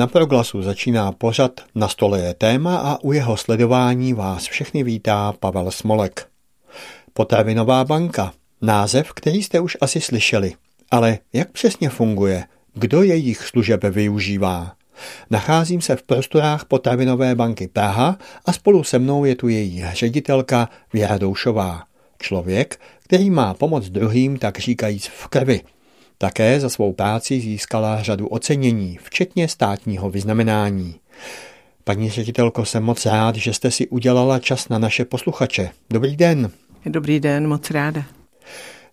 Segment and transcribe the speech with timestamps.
[0.00, 5.32] Na proglasu začíná pořad Na stole je téma a u jeho sledování vás všechny vítá
[5.40, 6.26] Pavel Smolek.
[7.12, 8.32] Potravinová banka.
[8.62, 10.52] Název, který jste už asi slyšeli.
[10.90, 12.44] Ale jak přesně funguje?
[12.74, 14.72] Kdo jejich služeb využívá?
[15.30, 20.68] Nacházím se v prostorách Potravinové banky Praha a spolu se mnou je tu její ředitelka
[20.92, 21.82] Věra Doušová.
[22.22, 25.60] Člověk, který má pomoc druhým, tak říkajíc v krvi.
[26.22, 30.94] Také za svou práci získala řadu ocenění, včetně státního vyznamenání.
[31.84, 35.70] Paní ředitelko, jsem moc rád, že jste si udělala čas na naše posluchače.
[35.90, 36.50] Dobrý den.
[36.86, 38.04] Dobrý den, moc ráda.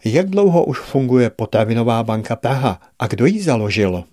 [0.05, 4.03] Jak dlouho už funguje Potravinová banka Praha a kdo ji založil?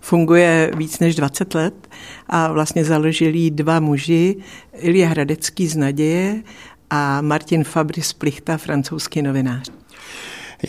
[0.00, 1.88] Funguje víc než 20 let
[2.26, 4.36] a vlastně založili dva muži,
[4.72, 6.42] Ilja Hradecký z Naděje
[6.90, 9.70] a Martin Fabris Plichta, francouzský novinář.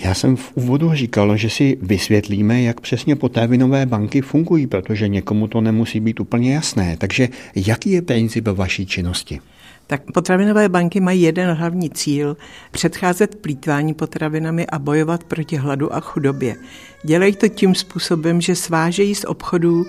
[0.03, 5.47] Já jsem v úvodu říkal, že si vysvětlíme, jak přesně potravinové banky fungují, protože někomu
[5.47, 6.97] to nemusí být úplně jasné.
[6.97, 9.39] Takže jaký je princip vaší činnosti?
[9.87, 12.37] Tak potravinové banky mají jeden hlavní cíl
[12.71, 16.55] předcházet plítvání potravinami a bojovat proti hladu a chudobě.
[17.03, 19.85] Dělají to tím způsobem, že svážejí z obchodů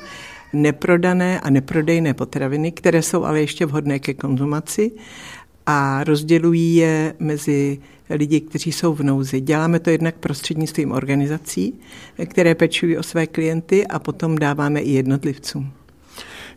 [0.52, 4.90] neprodané a neprodejné potraviny, které jsou ale ještě vhodné ke konzumaci
[5.70, 7.78] a rozdělují je mezi
[8.10, 9.40] lidi, kteří jsou v nouzi.
[9.40, 11.74] Děláme to jednak prostřednictvím organizací,
[12.26, 15.70] které pečují o své klienty a potom dáváme i jednotlivcům.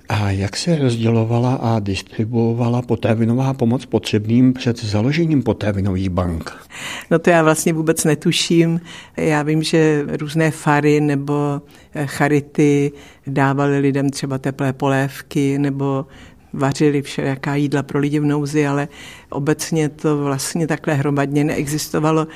[0.10, 6.68] A jak se rozdělovala a distribuovala potravinová pomoc potřebným před založením potravinových bank?
[7.12, 8.82] No to já vlastně vůbec netuším.
[9.18, 11.62] Já vím, že různé fary nebo
[12.06, 12.92] charity
[13.28, 16.06] dávaly lidem třeba teplé polévky nebo
[16.54, 18.88] vařili všelijaká jídla pro lidi v nouzi, ale
[19.30, 22.28] obecně to vlastně takhle hromadně neexistovalo.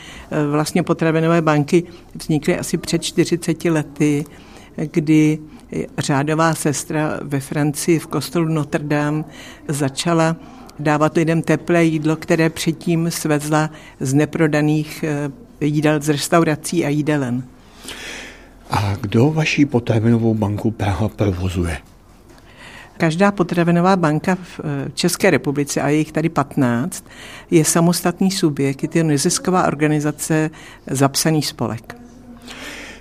[0.52, 1.84] Vlastně potravinové banky
[2.16, 4.26] vznikly asi před 40 lety,
[4.92, 5.40] kdy
[5.98, 9.24] řádová sestra ve Francii v kostelu Notre Dame
[9.68, 10.36] začala
[10.80, 13.70] dávat lidem teplé jídlo, které předtím svezla
[14.00, 15.32] z neprodaných eh,
[15.62, 17.44] jídel z restaurací a jídelen.
[18.70, 21.78] A kdo vaší potravinovou banku Praha provozuje?
[22.98, 27.06] Každá potravinová banka v eh, České republice, a je jich tady 15,
[27.52, 30.50] je samostatný subjekt, je to nezisková organizace
[30.88, 32.05] zapsaný spolek.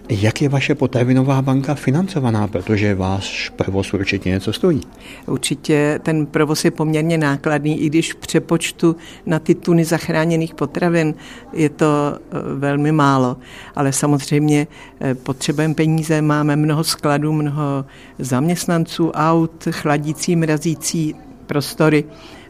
[0.08, 4.80] Jak je vaše potravinová banka financovaná, protože váš provoz určitě něco stojí?
[5.26, 11.14] Určitě ten provoz je poměrně nákladný, i když v přepočtu na ty tuny zachráněných potravin
[11.52, 12.18] je to eh,
[12.54, 13.36] velmi málo.
[13.74, 14.66] Ale samozřejmě
[15.00, 17.84] eh, potřebujeme peníze, máme mnoho skladů, mnoho
[18.18, 21.14] zaměstnanců, aut, chladící, mrazící
[21.46, 22.04] prostory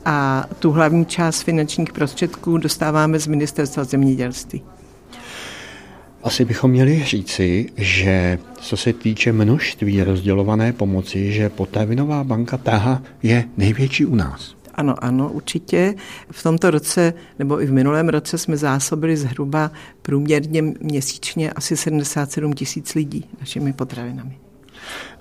[0.04, 4.62] a tu hlavní část finančních prostředků dostáváme z ministerstva zemědělství.
[6.25, 13.03] Asi bychom měli říci, že co se týče množství rozdělované pomoci, že potravinová banka Praha
[13.23, 14.55] je největší u nás.
[14.75, 15.95] Ano, ano, určitě.
[16.31, 19.71] V tomto roce, nebo i v minulém roce jsme zásobili zhruba
[20.03, 24.39] průměrně měsíčně asi 77 tisíc lidí našimi potravinami.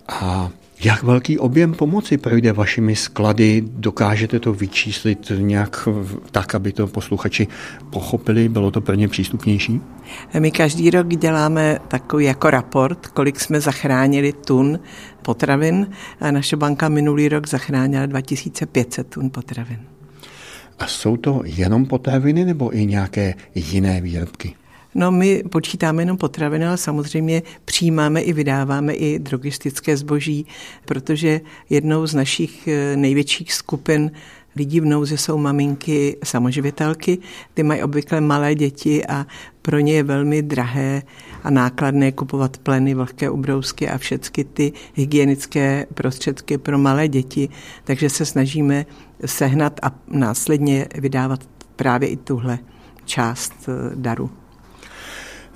[0.08, 0.52] A
[0.84, 3.64] jak velký objem pomoci projde vašimi sklady?
[3.68, 5.88] Dokážete to vyčíslit nějak
[6.32, 7.48] tak, aby to posluchači
[7.90, 8.50] pochopili?
[8.50, 9.82] Bylo to pro ně přístupnější?
[10.40, 14.80] My každý rok děláme takový jako raport, kolik jsme zachránili tun
[15.22, 15.88] potravin
[16.22, 19.80] a naše banka minulý rok zachránila 2500 tun potravin.
[20.80, 24.56] A jsou to jenom potraviny nebo i nějaké jiné výrobky?
[24.96, 30.46] No my počítáme jenom potraviny, ale samozřejmě přijímáme i vydáváme i drogistické zboží,
[30.86, 34.12] protože jednou z našich eh, největších skupin
[34.56, 37.18] lidí v nouzi jsou maminky samoživitelky,
[37.54, 39.26] ty mají obvykle malé děti a
[39.62, 41.02] pro ně je velmi drahé
[41.44, 47.50] a nákladné kupovat pleny, vlhké ubrousky a všechny ty hygienické prostředky pro malé děti,
[47.84, 48.86] takže se snažíme
[49.26, 51.40] sehnat a následně vydávat
[51.76, 52.60] právě i tuhle
[53.06, 54.43] část eh, daru.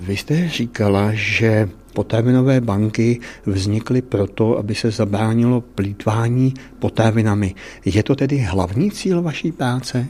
[0.00, 7.54] Vy jste říkala, že potravinové banky vznikly proto, aby se zabránilo plítvání potravinami.
[7.84, 10.06] Je to tedy hlavní cíl vaší práce?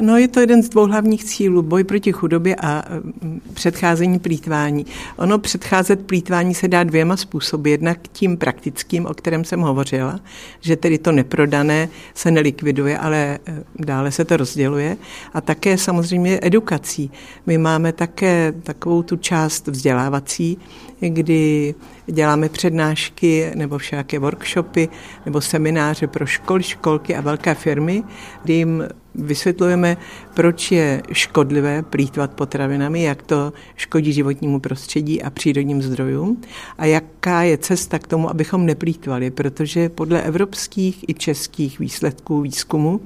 [0.00, 2.84] No je to jeden z dvou hlavních cílů, boj proti chudobě a
[3.22, 4.86] mm, předcházení plítvání.
[5.16, 7.70] Ono předcházet plítvání se dá dvěma způsoby.
[7.70, 10.20] Jednak tím praktickým, o kterém jsem hovořila,
[10.60, 13.38] že tedy to neprodané se nelikviduje, ale e,
[13.78, 14.96] dále se to rozděluje.
[15.34, 17.10] A také samozřejmě edukací.
[17.46, 20.58] My máme také takovou tu část vzdělávací,
[21.00, 21.74] kdy
[22.06, 24.88] děláme přednášky nebo všaké workshopy
[25.26, 28.02] nebo semináře pro školy, školky a velké firmy,
[28.42, 29.96] kdy jim Vysvětlujeme,
[30.34, 36.42] proč je škodlivé plítvat potravinami, jak to škodí životnímu prostředí a přírodním zdrojům
[36.78, 43.00] a jaká je cesta k tomu, abychom neplítvali, protože podle evropských i českých výsledků výzkumu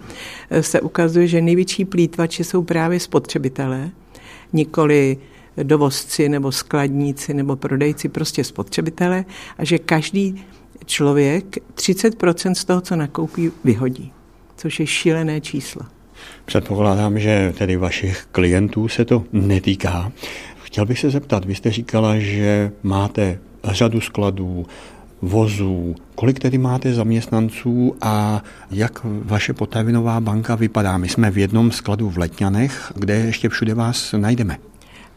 [0.50, 3.90] eh, se ukazuje, že největší plítvači jsou právě spotřebitelé,
[4.52, 5.16] nikoli
[5.62, 9.24] dovozci nebo skladníci nebo prodejci, prostě spotřebitelé
[9.58, 10.44] a že každý
[10.84, 14.12] člověk 30% z toho, co nakoupí, vyhodí,
[14.56, 15.97] což je šílené číslo.
[16.44, 20.12] Předpokládám, že tedy vašich klientů se to netýká.
[20.62, 24.66] Chtěl bych se zeptat, vy jste říkala, že máte řadu skladů,
[25.22, 30.98] vozů, kolik tedy máte zaměstnanců a jak vaše potravinová banka vypadá?
[30.98, 34.56] My jsme v jednom skladu v Letňanech, kde ještě všude vás najdeme.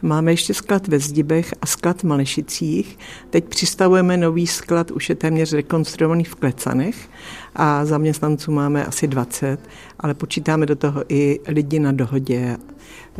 [0.02, 3.00] Máme ještě sklad ve Zdibech a sklad v Malešicích.
[3.30, 7.10] Teď přistavujeme nový sklad, už je téměř rekonstruovaný v Klecanech
[7.56, 9.70] a zaměstnanců máme asi 20,
[10.00, 12.58] ale počítáme do toho i lidi na dohodě.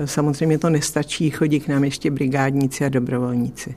[0.06, 3.76] Samozřejmě to nestačí, chodí k nám ještě brigádníci a dobrovolníci.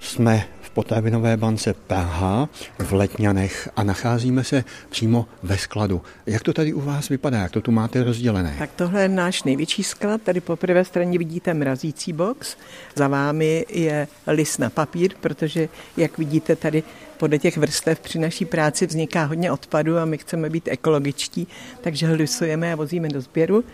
[0.00, 6.02] Jsme potravinové bance Praha v Letňanech a nacházíme se přímo ve skladu.
[6.26, 7.38] Jak to tady u vás vypadá?
[7.38, 8.56] Jak to tu máte rozdělené?
[8.58, 10.22] Tak tohle je náš největší sklad.
[10.22, 12.56] Tady po prvé straně vidíte mrazící box.
[12.94, 16.82] Za vámi je list na papír, protože, jak vidíte tady
[17.16, 21.48] podle těch vrstev při naší práci vzniká hodně odpadu a my chceme být ekologičtí,
[21.80, 23.64] takže lisujeme a vozíme do sběru.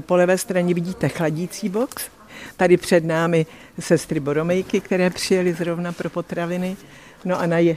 [0.00, 2.08] Po levé straně vidíte chladící box,
[2.56, 3.46] Tady před námi
[3.80, 6.76] sestry Boromejky, které přijeli zrovna pro potraviny.
[7.24, 7.76] No a na, eh,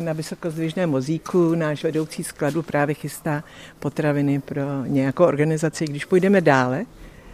[0.00, 3.44] na vysokozdvižném mozíku náš vedoucí skladu právě chystá
[3.78, 5.84] potraviny pro nějakou organizaci.
[5.84, 6.84] Když půjdeme dále,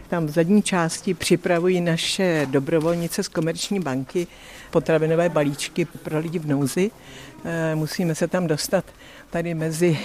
[0.07, 4.27] tam v zadní části připravují naše dobrovolnice z komerční banky
[4.71, 6.91] potravinové balíčky pro lidi v nouzi.
[7.45, 8.85] Eh, musíme se tam dostat
[9.29, 9.99] tady mezi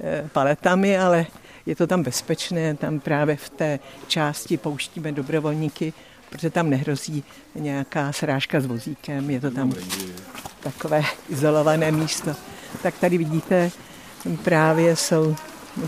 [0.00, 1.26] eh, paletami, ale
[1.66, 5.92] je to tam bezpečné, tam právě v té části pouštíme dobrovolníky,
[6.30, 7.24] protože tam nehrozí
[7.54, 9.72] nějaká srážka s vozíkem, je to tam
[10.60, 12.36] takové izolované místo.
[12.82, 13.70] Tak tady vidíte,
[14.44, 15.36] právě jsou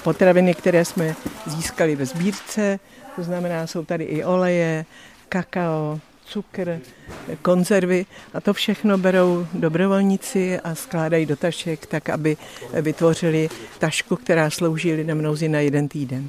[0.02, 1.14] potraviny, které jsme
[1.46, 2.80] získali ve sbírce,
[3.16, 4.84] to znamená, jsou tady i oleje,
[5.28, 6.00] kakao,
[6.34, 6.81] cukr,
[7.42, 12.36] konzervy a to všechno berou dobrovolníci a skládají do tašek tak, aby
[12.72, 13.48] vytvořili
[13.78, 16.28] tašku, která slouží lidem nouzi na jeden týden.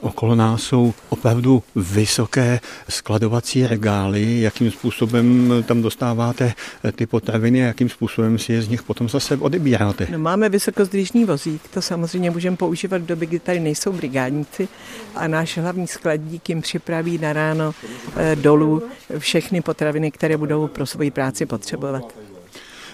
[0.00, 4.40] Okolo nás jsou opravdu vysoké skladovací regály.
[4.40, 6.54] Jakým způsobem tam dostáváte
[6.94, 10.06] ty potraviny, jakým způsobem si je z nich potom zase odebíráte?
[10.10, 14.68] No, máme vysokozdvižný vozík, to samozřejmě můžeme používat v době, kdy tady nejsou brigádníci
[15.14, 17.74] a náš hlavní skladník jim připraví na ráno
[18.16, 18.82] eh, dolů
[19.18, 22.29] všechny potraviny, které budou pro svoji práci potřebovat.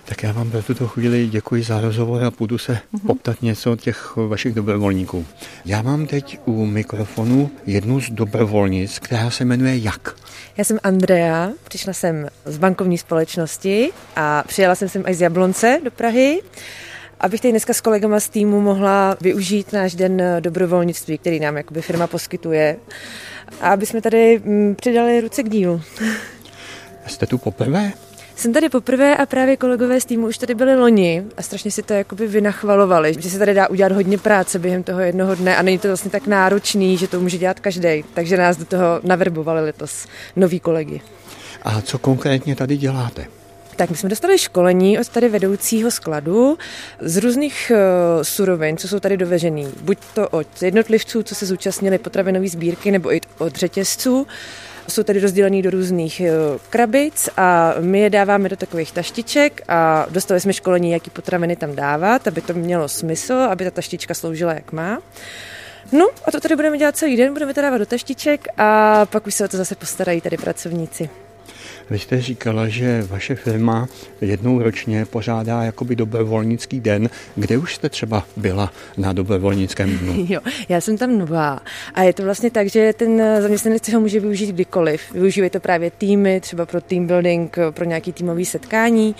[0.08, 3.06] Tak já vám pro tuto chvíli děkuji za rozhovor a půjdu se mm-hmm.
[3.06, 5.26] poptat něco od těch vašich dobrovolníků.
[5.64, 10.14] Já mám teď u mikrofonu jednu z dobrovolnic, která se jmenuje Jak?
[10.56, 15.80] Já jsem Andrea, přišla jsem z bankovní společnosti a přijela jsem sem až z Jablonce
[15.84, 16.42] do Prahy
[17.20, 21.82] abych tady dneska s kolegama z týmu mohla využít náš den dobrovolnictví, který nám jakoby
[21.82, 22.76] firma poskytuje
[23.60, 25.80] a aby jsme tady mm, přidali ruce k dílu.
[27.06, 27.92] Jste tu poprvé?
[28.36, 31.82] Jsem tady poprvé a právě kolegové z týmu už tady byli loni a strašně si
[31.82, 35.62] to jakoby vynachvalovali, že se tady dá udělat hodně práce během toho jednoho dne a
[35.62, 38.04] není to vlastně tak náročný, že to může dělat každý.
[38.14, 41.00] Takže nás do toho naverbovali letos noví kolegy.
[41.62, 43.26] A co konkrétně tady děláte?
[43.76, 46.58] Tak my jsme dostali školení od tady vedoucího skladu
[47.00, 49.68] z různých uh, surovin, co jsou tady dovežený.
[49.82, 54.26] Buď to od jednotlivců, co se zúčastnili potravinové sbírky, nebo i od řetězců.
[54.88, 56.30] Jsou tady rozdělený do různých eh,
[56.70, 61.76] krabic a my je dáváme do takových taštiček a dostali jsme školení, jaký potraviny tam
[61.76, 64.98] dávat, aby to mělo smysl, aby ta taštička sloužila jak má.
[65.92, 69.26] No a to tady budeme dělat celý den, budeme to dávat do taštiček a pak
[69.26, 71.10] už se o to zase postarají tady pracovníci.
[71.90, 73.88] Vy jste říkala, že vaše firma
[74.20, 77.10] jednou ročně pořádá jakoby dobrovolnický den.
[77.36, 80.26] Kde už jste třeba byla na dobrovolnickém dnu?
[80.28, 81.60] Jo, já jsem tam nová
[81.94, 85.12] a je to vlastně tak, že ten zaměstnanec ho může využít kdykoliv.
[85.12, 89.14] Využívají to právě týmy, třeba pro team building, pro nějaký týmový setkání.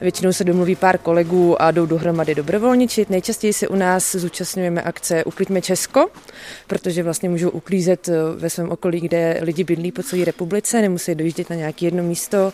[0.00, 3.10] Většinou se domluví pár kolegů a jdou dohromady dobrovolničit.
[3.10, 6.08] Nejčastěji se u nás zúčastňujeme akce Uklidme Česko,
[6.66, 11.50] protože vlastně můžou uklízet ve svém okolí, kde lidi bydlí po celé republice, nemusí dojíždět
[11.50, 12.52] na nějaký jedno místo.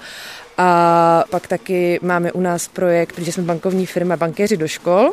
[0.61, 5.13] A pak taky máme u nás projekt, protože jsme bankovní firma Bankéři do škol,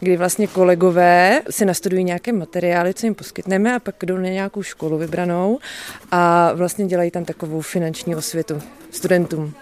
[0.00, 4.62] kdy vlastně kolegové si nastudují nějaké materiály, co jim poskytneme a pak jdou na nějakou
[4.62, 5.58] školu vybranou
[6.10, 9.54] a vlastně dělají tam takovou finanční osvětu studentům.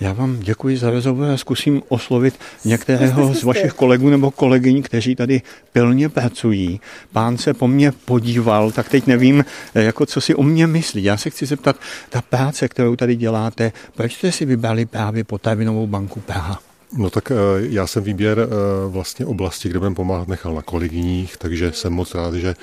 [0.00, 5.16] Já vám děkuji za rozhovor a zkusím oslovit některého z vašich kolegů nebo kolegyň, kteří
[5.16, 5.42] tady
[5.72, 6.80] pilně pracují.
[7.12, 11.04] Pán se po mně podíval, tak teď nevím, jako co si o mě myslí.
[11.04, 11.76] Já se chci zeptat,
[12.08, 16.69] ta práce, kterou tady děláte, proč jste si vybrali právě potravinovou banku Praha?
[16.96, 18.46] No tak eh, já jsem výběr eh,
[18.88, 22.54] vlastně oblasti, kde budeme pomáhat, nechal na kolegyních, takže jsem moc rád, že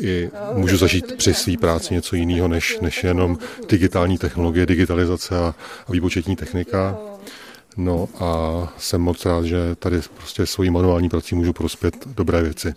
[0.00, 5.54] i můžu zažít při své práci něco jiného, než, než jenom digitální technologie, digitalizace a,
[5.86, 6.98] a výpočetní technika.
[7.76, 12.74] No a jsem moc rád, že tady prostě svojí manuální prací můžu prospět dobré věci.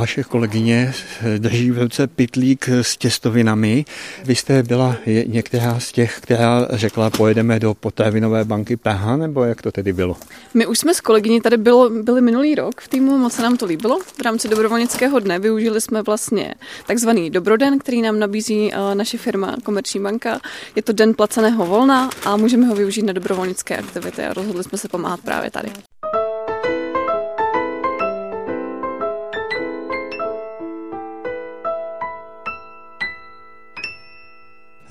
[0.00, 0.94] Vaše kolegyně
[1.38, 3.84] drží v ruce pitlík s těstovinami.
[4.24, 9.62] Vy jste byla některá z těch, která řekla, pojedeme do potravinové banky Praha, nebo jak
[9.62, 10.16] to tedy bylo?
[10.54, 13.56] My už jsme s kolegyní tady bylo, byli minulý rok v týmu, moc se nám
[13.56, 13.98] to líbilo.
[14.00, 16.54] V rámci dobrovolnického dne využili jsme vlastně
[16.86, 20.40] takzvaný dobroden, který nám nabízí eh, naše firma Komerční banka.
[20.76, 24.78] Je to den placeného volna a můžeme ho využít na dobrovolnické aktivity a rozhodli jsme
[24.78, 25.70] se pomáhat právě tady.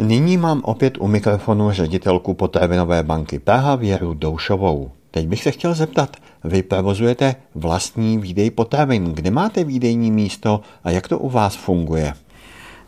[0.02, 4.92] Nyní mám opět u mikrofonu ředitelku potravinové banky Praha Věru Doušovou.
[5.12, 9.04] Teď bych se chtěl zeptat, vy provozujete vlastní výdej potravin.
[9.04, 12.14] Kde máte výdejní místo a jak to u vás funguje?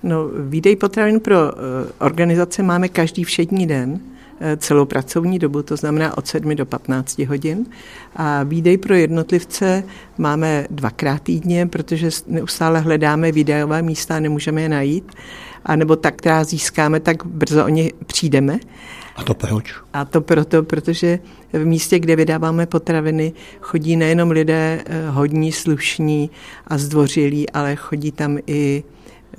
[0.03, 1.57] No, výdej potravin pro eh,
[1.99, 3.99] organizace máme každý všední den,
[4.57, 7.65] celou pracovní dobu, to znamená od 7 do 15 hodin.
[8.15, 9.83] A výdej pro jednotlivce
[10.17, 15.11] máme dvakrát týdně, protože neustále hledáme výdajová místa a nemůžeme je najít
[15.65, 18.59] anebo ta, která získáme, tak brzo o ně přijdeme.
[19.15, 19.73] A to proč?
[19.93, 21.19] A to proto, protože
[21.53, 26.29] v místě, kde vydáváme potraviny, chodí nejenom lidé eh, hodní, slušní
[26.67, 28.83] a zdvořilí, ale chodí tam i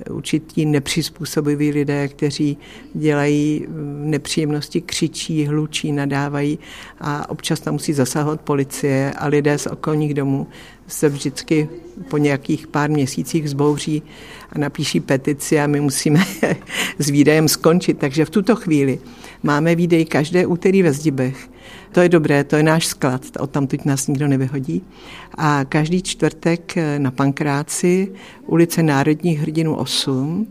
[0.09, 2.57] určitý nepřizpůsobiví lidé, kteří
[2.93, 6.59] dělají mm, nepříjemnosti, křičí, hlučí, nadávají
[6.99, 10.47] a občas tam musí zasahovat policie a lidé z okolních domů
[10.87, 11.69] se vždycky
[12.09, 14.03] po nějakých pár měsících zbouří
[14.51, 16.25] a napíší petici a my musíme
[16.99, 17.97] s výdajem skončit.
[17.97, 18.99] Takže v tuto chvíli
[19.43, 21.49] máme výdej každé úterý ve Zdibech.
[21.93, 24.83] To je dobré, to je náš sklad, od tam teď nás nikdo nevyhodí.
[25.37, 28.11] A každý čtvrtek na Pankráci,
[28.45, 30.47] ulice Národních hrdinů 8,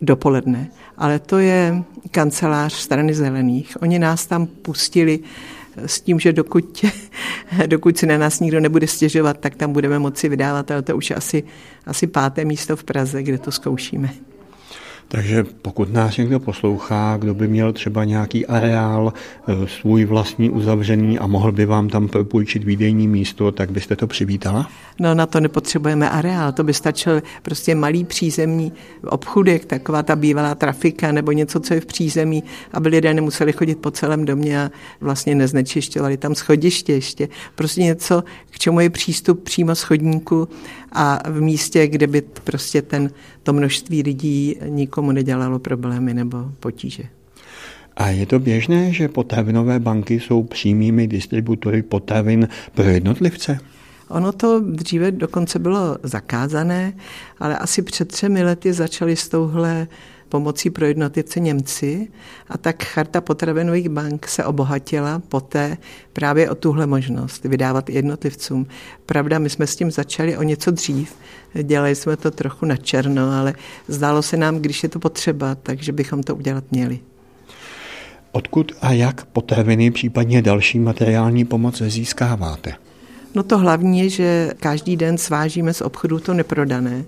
[0.00, 0.70] dopoledne.
[0.96, 3.82] Ale to je kancelář strany zelených.
[3.82, 5.20] Oni nás tam pustili
[5.76, 6.84] s tím, že dokud,
[7.66, 11.10] dokud si na nás nikdo nebude stěžovat, tak tam budeme moci vydávat, ale to už
[11.10, 11.44] je asi,
[11.86, 14.29] asi páté místo v Praze, kde to zkoušíme.
[15.12, 19.12] Takže pokud nás někdo poslouchá, kdo by měl třeba nějaký areál
[19.48, 24.06] eh, svůj vlastní uzavřený a mohl by vám tam propůjčit výdejní místo, tak byste to
[24.06, 24.70] přivítala?
[25.00, 30.54] No na to nepotřebujeme areál, to by stačil prostě malý přízemní obchudek, taková ta bývalá
[30.54, 34.70] trafika nebo něco, co je v přízemí, aby lidé nemuseli chodit po celém domě a
[35.00, 37.28] vlastně neznečišťovali tam schodiště ještě.
[37.54, 40.48] Prostě něco, k čemu je přístup přímo schodníku
[40.92, 43.10] a v místě, kde by prostě ten,
[43.42, 47.02] to množství lidí nikomu nedělalo problémy nebo potíže.
[47.96, 53.58] A je to běžné, že potravinové banky jsou přímými distributory potravin pro jednotlivce?
[54.08, 56.92] Ono to dříve dokonce bylo zakázané,
[57.38, 59.88] ale asi před třemi lety začali s touhle
[60.30, 62.08] pomocí pro jednotlivce Němci
[62.48, 65.76] a tak Charta potravinových bank se obohatila poté
[66.12, 68.66] právě o tuhle možnost vydávat jednotlivcům.
[69.06, 71.14] Pravda, my jsme s tím začali o něco dřív,
[71.62, 73.54] dělali jsme to trochu na černo, ale
[73.88, 76.98] zdálo se nám, když je to potřeba, takže bychom to udělat měli.
[78.32, 82.89] Odkud a jak potraviny, případně další materiální pomoc získáváte?
[83.34, 87.04] No to hlavní je, že každý den svážíme z obchodu to neprodané.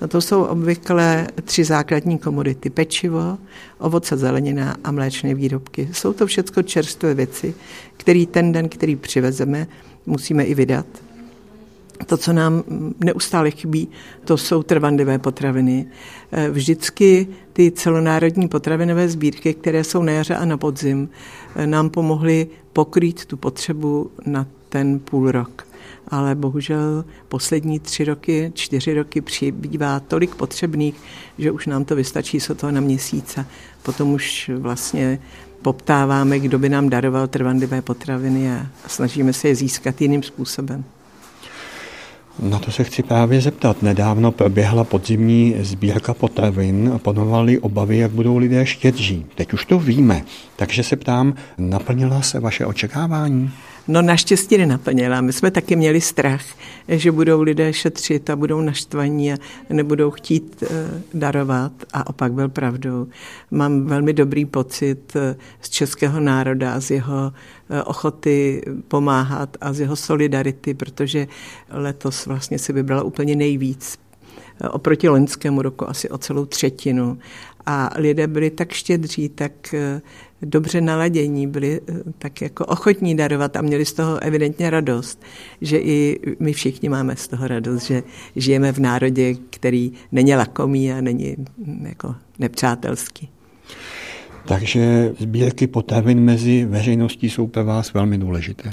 [0.00, 2.70] A to jsou obvykle tři základní komodity.
[2.70, 3.38] Pečivo,
[3.78, 5.88] ovoce, zelenina a mléčné výrobky.
[5.92, 7.54] Jsou to všechno čerstvé věci,
[7.96, 9.66] který ten den, který přivezeme,
[10.06, 10.86] musíme i vydat.
[12.06, 12.64] To, co nám
[13.00, 13.88] neustále chybí,
[14.24, 15.86] to jsou trvanlivé potraviny.
[16.50, 21.08] Vždycky ty celonárodní potravinové sbírky, které jsou na jaře a na podzim,
[21.66, 25.65] nám pomohly pokrýt tu potřebu na ten půl rok.
[26.08, 30.94] Ale bohužel poslední tři roky, čtyři roky přibývá tolik potřebných,
[31.38, 33.46] že už nám to vystačí toho na měsíce.
[33.82, 35.18] Potom už vlastně
[35.62, 40.84] poptáváme, kdo by nám daroval trvanlivé potraviny a snažíme se je získat jiným způsobem.
[42.42, 43.82] Na to se chci právě zeptat.
[43.82, 49.26] Nedávno proběhla podzimní sbírka potravin a panovaly obavy, jak budou lidé štědří.
[49.34, 50.22] Teď už to víme,
[50.56, 53.50] takže se ptám, naplnila se vaše očekávání?
[53.88, 55.20] No naštěstí nenaplnila.
[55.20, 56.44] My jsme taky měli strach,
[56.88, 59.36] že budou lidé šetřit a budou naštvaní a
[59.70, 60.66] nebudou chtít eh,
[61.14, 63.06] darovat a opak byl pravdou.
[63.50, 67.32] Mám velmi dobrý pocit eh, z českého národa, z jeho
[67.70, 71.26] eh, ochoty pomáhat a z jeho solidarity, protože
[71.70, 73.98] letos vlastně si vybrala úplně nejvíc
[74.70, 77.18] oproti loňskému roku asi o celou třetinu.
[77.66, 79.74] A lidé byli tak štědří, tak
[80.42, 85.22] dobře naladění, byli eh, tak jako ochotní darovat a měli z toho evidentně radost,
[85.60, 88.02] že i my všichni máme z toho radost, že
[88.36, 93.28] žijeme v národě, který není lakomý a není mm, jako nepřátelský.
[94.48, 98.70] Takže sbírky potravin mezi veřejností jsou pro vás velmi důležité.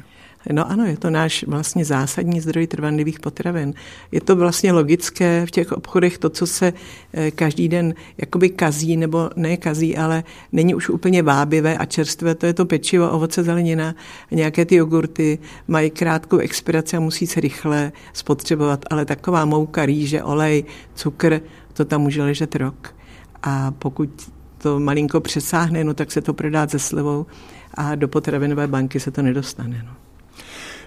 [0.51, 3.73] No ano, je to náš vlastně zásadní zdroj trvanlivých potravin.
[4.12, 6.73] Je to vlastně logické v těch obchodech to, co se
[7.13, 12.35] eh, každý den jakoby kazí, nebo ne kazí, ale není už úplně vábivé a čerstvé,
[12.35, 13.95] to je to pečivo, ovoce, zelenina,
[14.31, 20.23] nějaké ty jogurty mají krátkou expiraci a musí se rychle spotřebovat, ale taková mouka, rýže,
[20.23, 20.63] olej,
[20.95, 21.41] cukr,
[21.73, 22.95] to tam může ležet rok.
[23.43, 27.25] A pokud to malinko přesáhne, no tak se to prodá ze slevou
[27.73, 29.83] a do potravinové banky se to nedostane.
[29.85, 30.02] No.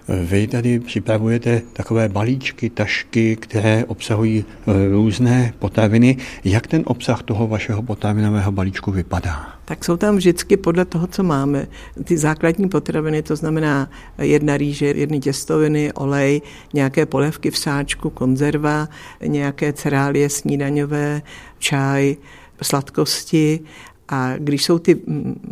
[0.08, 6.16] Vy tady připravujete takové balíčky, tašky, které obsahují e, různé potraviny.
[6.44, 9.46] Jak ten obsah toho vašeho potravinového balíčku vypadá?
[9.64, 11.66] Tak jsou tam vždycky podle toho, co máme.
[12.04, 16.42] Ty základní potraviny, to znamená jedna rýže, jedny těstoviny, olej,
[16.74, 18.88] nějaké polevky v sáčku, konzerva,
[19.26, 21.22] nějaké cerálie snídaňové,
[21.58, 22.16] čaj,
[22.62, 23.60] sladkosti
[24.08, 24.96] a když jsou ty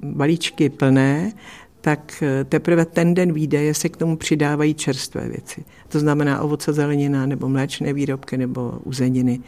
[0.03, 1.33] balíčky plné,
[1.85, 5.65] tak eh, teprve ten den výdeje se k tomu přidávají čerstvé věci.
[5.89, 9.41] To znamená ovoce, zelenina nebo mléčné výrobky nebo uzeniny,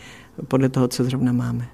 [0.49, 1.69] podle toho, co zrovna máme.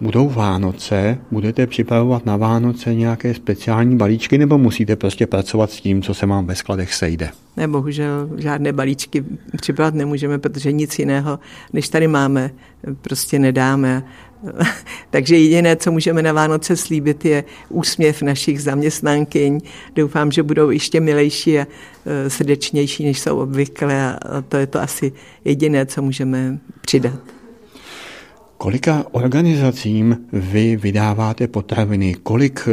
[0.00, 6.02] Budou Vánoce, budete připravovat na Vánoce nějaké speciální balíčky nebo musíte prostě pracovat s tím,
[6.02, 7.30] co se vám ve skladech sejde?
[7.56, 9.24] Ne, bohužel žádné balíčky
[9.60, 11.38] připravovat nemůžeme, protože nic jiného,
[11.72, 12.50] než tady máme,
[13.00, 14.04] prostě nedáme.
[15.10, 19.60] Takže jediné, co můžeme na Vánoce slíbit, je úsměv našich zaměstnankyň.
[19.94, 21.66] Doufám, že budou ještě milejší a
[22.06, 25.12] e, srdečnější, než jsou obvykle a to je to asi
[25.44, 27.43] jediné, co můžeme přidat.
[28.64, 32.14] Kolika organizacím vy vydáváte potraviny?
[32.22, 32.72] Kolik e,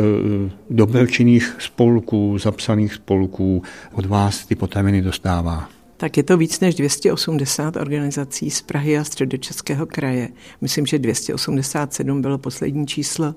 [0.69, 5.69] dobročinných spolků, zapsaných spolků od vás ty potraviny dostává?
[5.97, 10.29] tak je to víc než 280 organizací z Prahy a středočeského kraje.
[10.61, 13.35] Myslím, že 287 bylo poslední číslo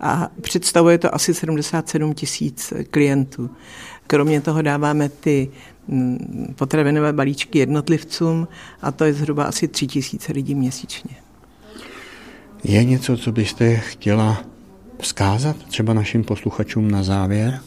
[0.00, 3.50] a představuje to asi 77 tisíc klientů.
[4.06, 5.50] Kromě toho dáváme ty
[5.88, 8.48] mm, potravinové balíčky jednotlivcům
[8.82, 11.21] a to je zhruba asi 3 tisíce lidí měsíčně.
[12.64, 14.44] Je něco, co byste chtěla
[15.00, 17.60] vzkázat třeba našim posluchačům na závěr?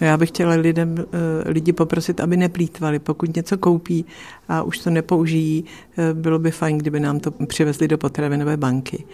[0.00, 1.04] No já bych chtěla lidem, eh,
[1.50, 2.98] lidi poprosit, aby neplýtvali.
[2.98, 4.04] Pokud něco koupí
[4.48, 5.64] a už to nepoužijí,
[5.98, 9.04] eh, bylo by fajn, kdyby nám to přivezli do potravinové banky.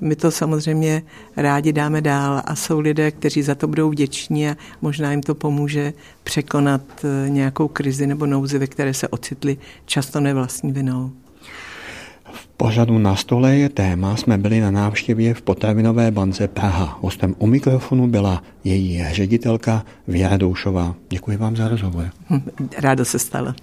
[0.00, 1.02] My to samozřejmě
[1.36, 5.34] rádi dáme dál a jsou lidé, kteří za to budou vděční a možná jim to
[5.34, 5.92] pomůže
[6.24, 11.12] překonat eh, nějakou krizi nebo nouzi, ve které se ocitli často nevlastní vinou
[12.56, 16.98] pořadu na stole je téma, jsme byli na návštěvě v potravinové bance Praha.
[17.00, 20.94] Hostem u mikrofonu byla její ředitelka Věra Doušová.
[21.10, 22.10] Děkuji vám za rozhovor.
[22.78, 23.54] Ráda se stala.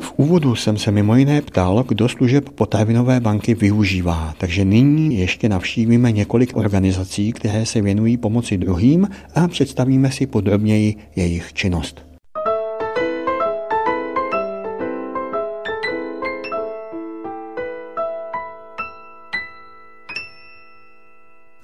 [0.00, 5.48] V úvodu jsem se mimo jiné ptal, kdo služeb potravinové banky využívá, takže nyní ještě
[5.48, 12.13] navštívíme několik organizací, které se věnují pomoci druhým a představíme si podrobněji jejich činnost.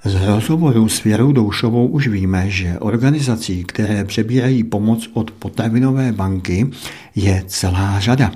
[0.05, 6.67] Z rozhovoru s Věrou Doušovou už víme, že organizací, které přebírají pomoc od potravinové banky,
[7.15, 8.31] je celá řada.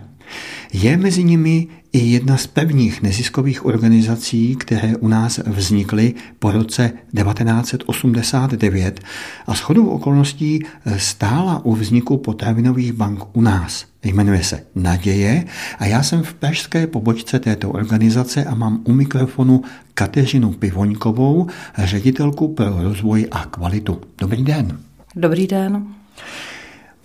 [0.74, 6.92] Je mezi nimi i jedna z pevných neziskových organizací, které u nás vznikly po roce
[7.16, 9.00] 1989
[9.48, 10.64] a shodou okolností
[10.98, 13.86] stála u vzniku potravinových bank u nás.
[14.04, 15.46] Jmenuje se Naděje
[15.80, 19.62] a já jsem v pražské pobočce této organizace a mám u mikrofonu
[19.94, 24.02] Kateřinu Pivoňkovou, ředitelku pro rozvoj a kvalitu.
[24.18, 24.80] Dobrý den.
[25.16, 25.88] Dobrý den.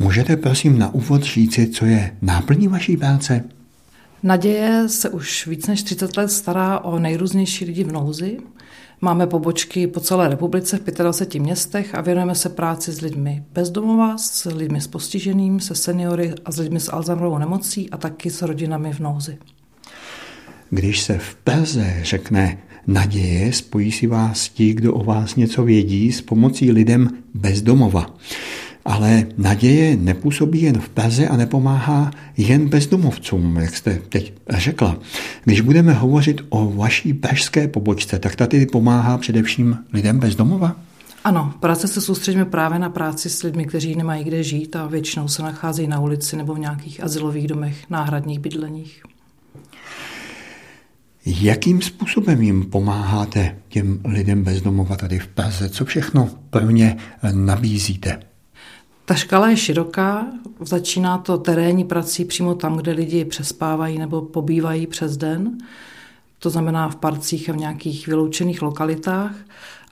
[0.02, 3.44] Můžete prosím na úvod říci, co je náplní vaší práce?
[4.22, 8.38] Naděje se už víc než 30 let stará o nejrůznější lidi v nouzi.
[9.00, 14.18] Máme pobočky po celé republice v 25 městech a věnujeme se práci s lidmi bezdomova,
[14.18, 18.42] s lidmi s postiženým, se seniory a s lidmi s Alzheimerovou nemocí a taky s
[18.42, 19.38] rodinami v nouzi.
[20.70, 26.12] Když se v Praze řekne naděje, spojí si vás ti, kdo o vás něco vědí,
[26.12, 28.14] s pomocí lidem bezdomova.
[28.84, 34.98] Ale naděje nepůsobí jen v Praze a nepomáhá jen bezdomovcům, jak jste teď řekla.
[35.44, 40.76] Když budeme hovořit o vaší pražské pobočce, tak ta tedy pomáhá především lidem bezdomova?
[41.24, 44.86] Ano, v Praze se soustředíme právě na práci s lidmi, kteří nemají kde žít a
[44.86, 49.02] většinou se nacházejí na ulici nebo v nějakých asilových domech, náhradních bydleních.
[51.26, 55.68] Jakým způsobem jim pomáháte těm lidem bezdomova tady v Praze?
[55.68, 56.96] Co všechno pro ně
[57.32, 58.29] nabízíte?
[59.10, 60.26] Ta škala je široká,
[60.60, 65.58] začíná to terénní prací přímo tam, kde lidi přespávají nebo pobývají přes den,
[66.38, 69.32] to znamená v parcích a v nějakých vyloučených lokalitách,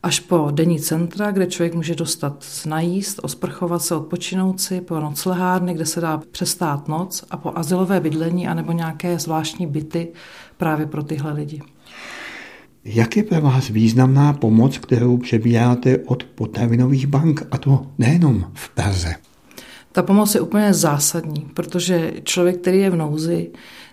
[0.02, 5.74] až po denní centra, kde člověk může dostat najíst, osprchovat se, odpočinout si, po noclehárny,
[5.74, 10.09] kde se dá přestát noc a po azylové bydlení anebo nějaké zvláštní byty
[10.57, 11.62] právě pro tyhle lidi.
[12.90, 18.68] Jak je pro vás významná pomoc, kterou přebíráte od potravinových bank, a to nejenom v
[18.68, 19.14] Praze?
[19.92, 23.51] Ta pomoc je úplně zásadní, protože člověk, který je v nouzi,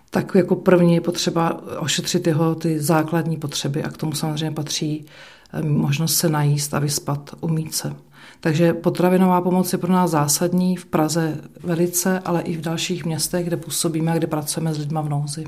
[0.09, 5.05] tak jako první je potřeba ošetřit jeho ty základní potřeby a k tomu samozřejmě patří
[5.53, 7.93] eh, možnost se najíst a vyspat, umít se.
[8.39, 13.45] Takže potravinová pomoc je pro nás zásadní v Praze velice, ale i v dalších městech,
[13.45, 15.45] kde působíme a kde pracujeme s lidma v nouzi.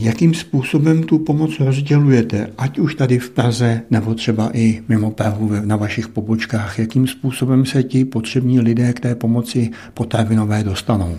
[0.00, 5.50] Jakým způsobem tu pomoc rozdělujete, ať už tady v Praze nebo třeba i mimo Prahu
[5.64, 6.78] na vašich pobočkách?
[6.78, 11.18] Jakým způsobem se ti potřební lidé k té pomoci potravinové dostanou?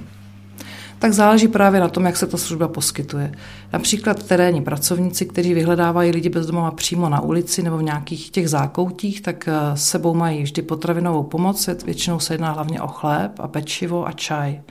[0.99, 3.31] tak záleží právě na tom, jak se ta služba poskytuje.
[3.73, 9.21] Například terénní pracovníci, kteří vyhledávají lidi bezdomova přímo na ulici nebo v nějakých těch zákoutích,
[9.21, 11.69] tak eh, sebou mají vždy potravinovou pomoc.
[11.85, 14.61] Většinou se jedná hlavně o chléb a pečivo a čaj.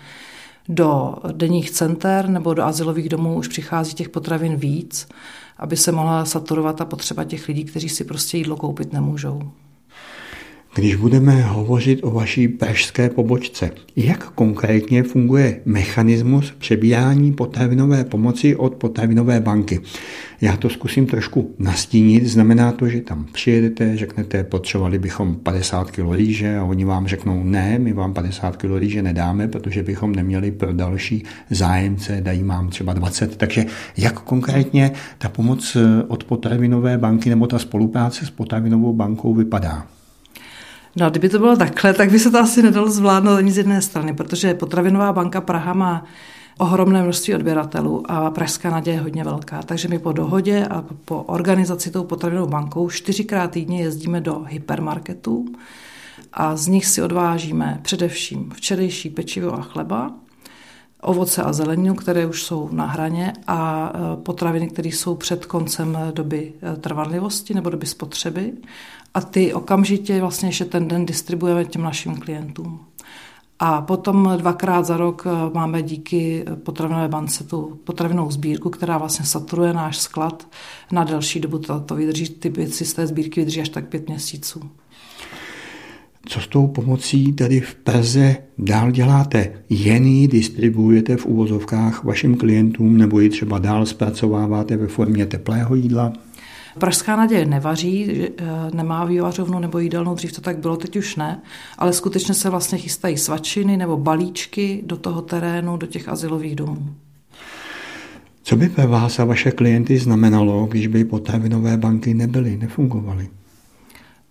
[0.69, 5.09] Do denních center nebo do asilových domů už přichází těch potravin víc,
[5.57, 9.51] aby se mohla saturovat ta potřeba těch lidí, kteří si prostě jídlo koupit nemůžou.
[10.79, 18.75] Když budeme hovořit o vaší pražské pobočce, jak konkrétně funguje mechanismus přebírání potravinové pomoci od
[18.75, 19.81] potravinové banky?
[20.41, 22.27] Já to zkusím trošku nastínit.
[22.27, 27.45] Znamená to, že tam přijedete, řeknete, potřebovali bychom 50 kg rýže a oni vám řeknou,
[27.45, 32.69] ne, my vám 50 kg rýže nedáme, protože bychom neměli pro další zájemce, dají vám
[32.69, 33.37] třeba 20.
[33.37, 35.77] Takže jak konkrétně ta pomoc
[36.09, 39.87] od potravinové banky nebo ta spolupráce s potravinovou bankou vypadá?
[40.97, 43.83] No, kdyby to bylo takhle, tak by se to asi nedalo zvládnout ani z jedné
[43.83, 46.05] strany, protože Potravinová banka Praha má
[46.59, 49.63] ohromné množství odběratelů a Pražská naděje je hodně velká.
[49.63, 55.47] Takže my po dohodě a po organizaci tou potravinovou bankou čtyřikrát týdně jezdíme do hypermarketů
[56.33, 60.13] a z nich si odvážíme především včerejší pečivo a chleba,
[61.03, 65.99] ovoce a zeleninu, které už jsou na hraně a e, potraviny, které jsou před koncem
[66.13, 68.53] doby e, trvanlivosti nebo doby spotřeby
[69.15, 72.81] a ty okamžitě vlastně ještě ten den distribuujeme těm našim klientům.
[73.61, 79.25] A potom dvakrát za rok eh, máme díky potravinové bance tu potravinovou sbírku, která vlastně
[79.25, 80.49] saturuje náš sklad
[80.93, 81.59] na delší dobu.
[81.59, 84.61] To, to vydrží, ty věci z té sbírky vydrží až tak pět měsíců.
[86.27, 89.53] Co s tou pomocí tady v Praze dál děláte?
[89.71, 95.75] Jen ji distribuujete v uvozovkách vašim klientům nebo ji třeba dál zpracováváte ve formě teplého
[95.75, 96.13] jídla?
[96.79, 101.41] Pražská naděje nevaří, eh, nemá vývařovnu nebo jídelnou, dřív to tak bylo, teď už ne,
[101.79, 106.95] ale skutečně se vlastně chystají svačiny nebo balíčky do toho terénu, do těch asilových domů.
[108.43, 113.29] Co by pro vás a vaše klienty znamenalo, když by potravinové banky nebyly, nefungovaly?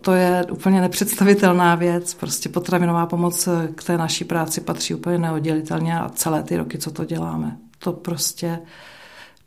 [0.02, 2.14] To je úplně nepředstavitelná věc.
[2.14, 6.92] Prostě potravinová pomoc k té naší práci patří úplně neoddělitelně a celé ty roky, co
[6.92, 7.58] to děláme.
[7.80, 8.60] To prostě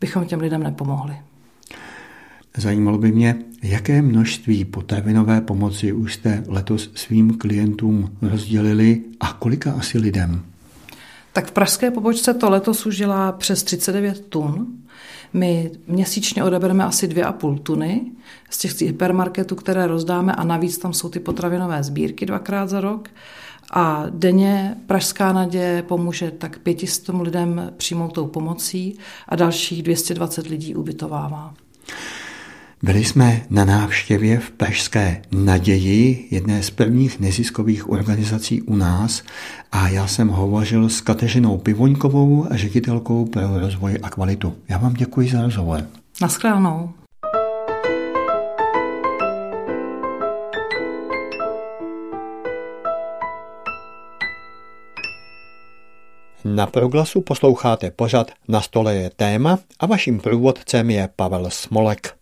[0.01, 1.17] bychom těm lidem nepomohli.
[2.57, 9.73] Zajímalo by mě, jaké množství potravinové pomoci už jste letos svým klientům rozdělili a kolika
[9.73, 10.41] asi lidem?
[11.33, 14.67] Tak v pražské pobočce to letos už dělá přes 39 tun.
[15.33, 18.01] My měsíčně odebereme asi 2,5 tuny
[18.49, 23.09] z těch hypermarketů, které rozdáme a navíc tam jsou ty potravinové sbírky dvakrát za rok.
[23.73, 30.75] A denně Pražská naděje pomůže tak 500 lidem přijmout tou pomocí a dalších 220 lidí
[30.75, 31.53] ubytovává.
[32.83, 39.23] Byli jsme na návštěvě v Pražské naději, jedné z prvních neziskových organizací u nás
[39.71, 44.55] a já jsem hovořil s Kateřinou Pivoňkovou, ředitelkou pro rozvoj a kvalitu.
[44.69, 45.87] Já vám děkuji za rozhovor.
[46.21, 46.93] Naschledanou.
[56.45, 62.20] Na proglasu posloucháte pořad Na stole je téma a vaším průvodcem je Pavel Smolek.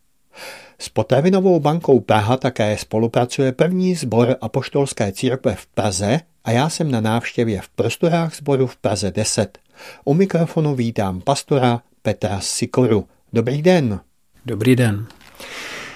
[0.81, 6.91] S potravinovou bankou Praha také spolupracuje první sbor apoštolské církve v Praze a já jsem
[6.91, 9.57] na návštěvě v prostorách sboru v Praze 10.
[10.05, 13.07] U mikrofonu vítám pastora Petra Sikoru.
[13.33, 13.99] Dobrý den.
[14.45, 15.07] Dobrý den.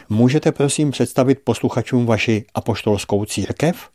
[0.10, 3.90] Můžete prosím představit posluchačům vaši apoštolskou církev?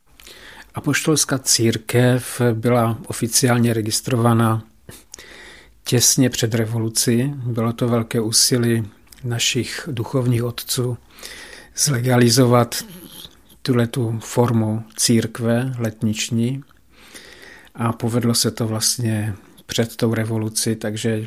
[0.74, 4.62] Apoštolská církev byla oficiálně registrovaná
[5.84, 7.34] těsně před revolucí.
[7.36, 8.84] Bylo to velké úsilí
[9.24, 10.98] našich duchovních otců
[11.76, 12.84] zlegalizovat
[13.62, 16.62] tuhle tu formu církve letniční
[17.74, 19.34] a povedlo se to vlastně
[19.66, 21.24] před tou revolucí, takže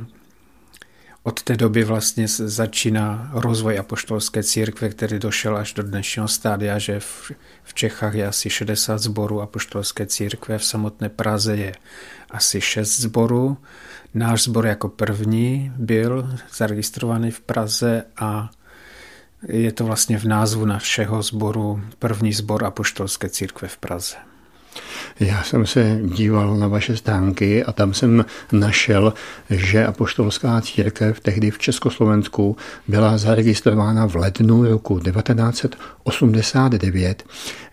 [1.24, 7.00] od té doby vlastně začíná rozvoj apoštolské církve, který došel až do dnešního stádia, že
[7.00, 7.32] v,
[7.64, 11.76] v Čechách je asi 60 zborů apoštolské církve, v samotné Praze je
[12.30, 13.58] asi 6 zborů.
[14.14, 18.50] Náš zbor jako první byl zaregistrovaný v Praze a
[19.48, 24.16] je to vlastně v názvu našeho sboru první zbor apoštolské církve v Praze.
[25.20, 29.14] Já jsem se díval na vaše stránky a tam jsem našel,
[29.50, 37.24] že apoštolská církev tehdy v Československu byla zaregistrována v lednu roku 1989.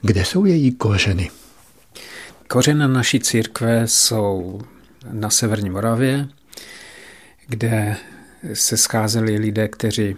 [0.03, 1.31] Kde jsou její kořeny?
[2.49, 4.61] Kořeny naší církve jsou
[5.13, 6.29] na severní Moravě,
[7.47, 7.97] kde
[8.53, 10.17] se scházeli lidé, kteří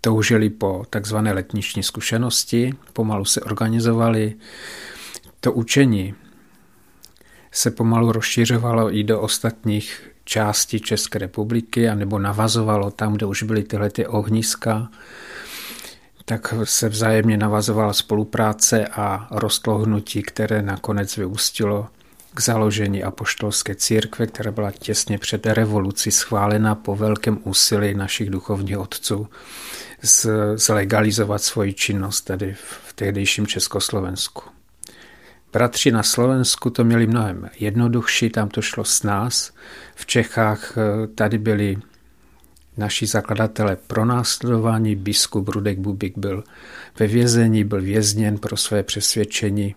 [0.00, 4.34] toužili po takzvané letniční zkušenosti, pomalu se organizovali.
[5.40, 6.14] To učení
[7.52, 13.62] se pomalu rozšiřovalo i do ostatních částí České republiky, anebo navazovalo tam, kde už byly
[13.62, 14.90] tyhle ty ohniska,
[16.24, 21.88] tak se vzájemně navazovala spolupráce a rostlo hnutí, které nakonec vyústilo
[22.34, 28.78] k založení apoštolské církve, která byla těsně před revolucí schválena po velkém úsilí našich duchovních
[28.78, 29.28] otců
[30.54, 32.54] zlegalizovat svoji činnost tady
[32.88, 34.42] v tehdejším Československu.
[35.52, 39.52] Bratři na Slovensku to měli mnohem jednodušší, tam to šlo s nás.
[39.94, 41.76] V Čechách eh, tady byli
[42.76, 46.44] naši zakladatelé pronásledování, biskup Rudek Bubik byl
[46.98, 49.74] ve vězení, byl vězněn pro své přesvědčení.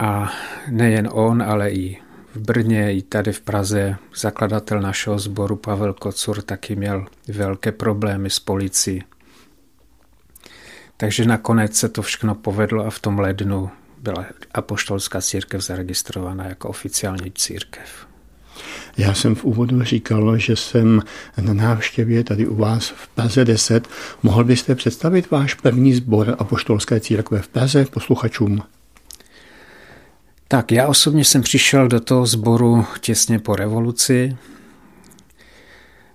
[0.00, 0.32] A
[0.68, 1.98] nejen on, ale i
[2.34, 8.30] v Brně, i tady v Praze zakladatel našeho sboru Pavel Kocur taky měl velké problémy
[8.30, 9.02] s policií.
[10.96, 16.68] Takže nakonec se to všechno povedlo a v tom lednu byla apoštolská církev zaregistrovaná jako
[16.68, 18.06] oficiální církev.
[18.96, 21.02] Já jsem v úvodu říkal, že jsem
[21.40, 23.88] na návštěvě tady u vás v Praze 10.
[24.22, 28.62] Mohl byste představit váš první sbor apoštolské církve v Praze posluchačům?
[30.52, 34.36] Tak já osobně jsem přišel do toho sboru těsně po revoluci.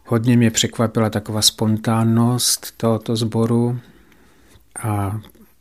[0.06, 3.80] Hodně mě překvapila taková spontánnost tohoto sboru
[4.84, 5.20] a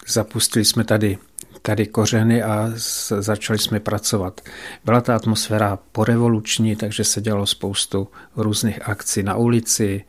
[0.08, 1.18] zapustili jsme tady
[1.62, 2.70] tady kořeny a
[3.18, 4.40] začali jsme pracovat.
[4.84, 10.04] Byla ta atmosféra porevoluční, takže se dělalo spoustu různých akcí na ulici.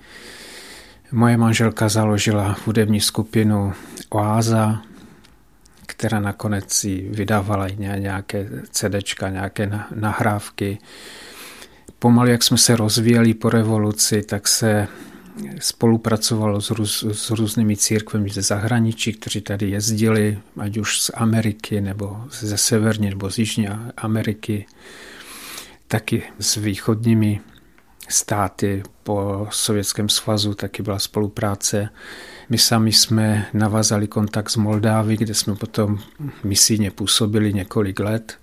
[1.11, 3.73] Moje manželka založila hudební skupinu
[4.09, 4.81] Oáza,
[5.85, 10.77] která nakonec si vydávala nějaké CDčka, nějaké nahrávky.
[11.99, 14.87] Pomalu, jak jsme se rozvíjeli po revoluci, tak se
[15.59, 21.81] spolupracovalo s, růz, s různými církvemi ze zahraničí, kteří tady jezdili, ať už z Ameriky,
[21.81, 23.67] nebo ze severní, nebo z jižní
[23.97, 24.65] Ameriky,
[25.87, 27.41] taky s východními
[28.07, 31.89] státy po Sovětském svazu, taky byla spolupráce.
[32.49, 35.99] My sami jsme navázali kontakt s Moldávy, kde jsme potom
[36.43, 38.37] misijně působili několik let.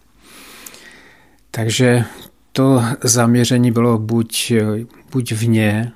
[1.51, 2.05] Takže
[2.53, 4.53] to zaměření bylo buď,
[5.13, 5.93] buď vně,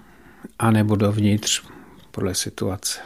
[0.59, 1.63] anebo dovnitř,
[2.11, 3.01] podle situace.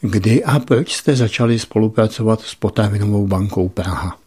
[0.00, 4.18] Kdy a proč jste začali spolupracovat s potravinovou bankou Praha?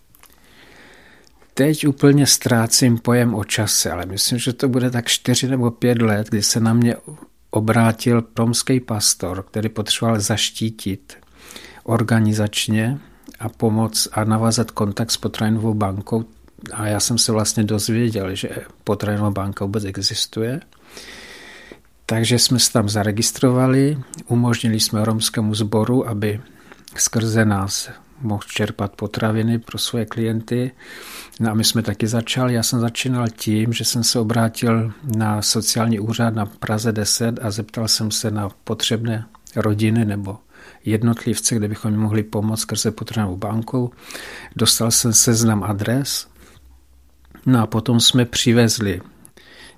[1.60, 6.02] Teď úplně ztrácím pojem o čase, ale myslím, že to bude tak čtyři nebo pět
[6.02, 6.96] let, kdy se na mě
[7.50, 11.18] obrátil romský pastor, který potřeboval zaštítit
[11.84, 13.00] organizačně
[13.40, 16.26] a pomoc a navázat kontakt s potravinovou bankou.
[16.74, 18.50] A já jsem se vlastně dozvěděl, že
[18.84, 20.62] potravinová banka vůbec existuje.
[22.06, 26.42] Takže jsme se tam zaregistrovali, umožnili jsme romskému sboru, aby
[26.96, 27.90] skrze nás
[28.22, 30.72] mohl čerpat potraviny pro své klienty.
[31.40, 32.54] No a my jsme taky začali.
[32.54, 37.52] Já jsem začínal tím, že jsem se obrátil na sociální úřad na Praze 10 a
[37.52, 40.38] zeptal jsem se na potřebné rodiny nebo
[40.86, 43.92] jednotlivce, kde bychom mohli pomoct skrze potravinovou bankou.
[44.56, 46.28] Dostal jsem seznam adres,
[47.46, 49.02] no a potom jsme přivezli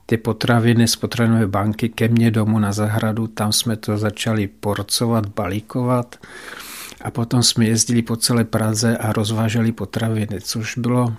[0.06, 5.26] ty potraviny z potravinové banky ke mně domů na zahradu, tam jsme to začali porcovat,
[5.26, 6.16] balíkovat
[7.04, 11.14] a potom jsme jezdili po celé Praze a rozváželi potraviny, což bylo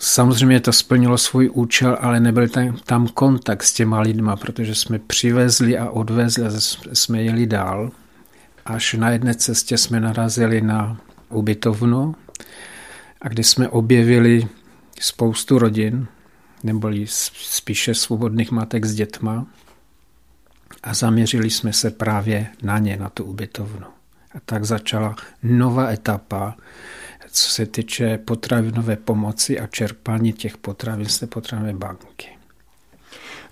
[0.00, 4.98] Samozřejmě to splnilo svůj účel, ale nebyl tam, tam kontakt s těma lidma, protože jsme
[4.98, 6.50] přivezli a odvezli a
[6.92, 7.90] jsme jeli dál.
[8.64, 12.14] Až na jedné cestě jsme narazili na ubytovnu,
[13.22, 14.48] a kdy jsme objevili
[15.00, 16.06] spoustu rodin,
[16.62, 19.46] neboli spíše svobodných matek s dětma
[20.84, 23.86] a zaměřili jsme se právě na ně, na tu ubytovnu.
[24.34, 26.56] A tak začala nová etapa,
[27.30, 32.28] co se týče potravinové pomoci a čerpání těch potravin z té potravinové banky.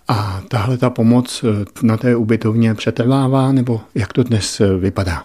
[0.09, 5.25] A tahle ta pomoc eh, na té ubytovně přetrvává, nebo jak to dnes eh, vypadá?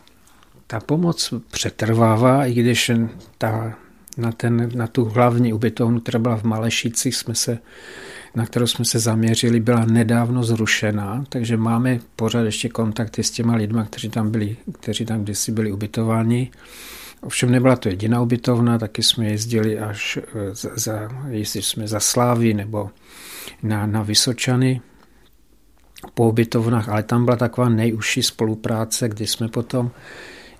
[0.67, 2.91] Ta pomoc přetrvává, i když
[3.37, 3.73] ta,
[4.17, 7.59] na, ten, na tu hlavní ubytovnu, která byla v Malešicích, jsme se,
[8.37, 13.55] na kterou jsme se zaměřili, byla nedávno zrušená, takže máme pořád ještě kontakty s těma
[13.55, 16.51] lidma, kteří tam byli, kteří tam kdysi byli ubytováni.
[17.21, 21.99] Ovšem nebyla to jediná ubytovna, taky jsme jezdili až eh, za, za jezdili jsme za
[21.99, 22.89] Slávy nebo
[23.63, 24.81] na, na Vysočany
[26.13, 29.91] po ubytovnách, ale tam byla taková nejužší spolupráce, kdy jsme potom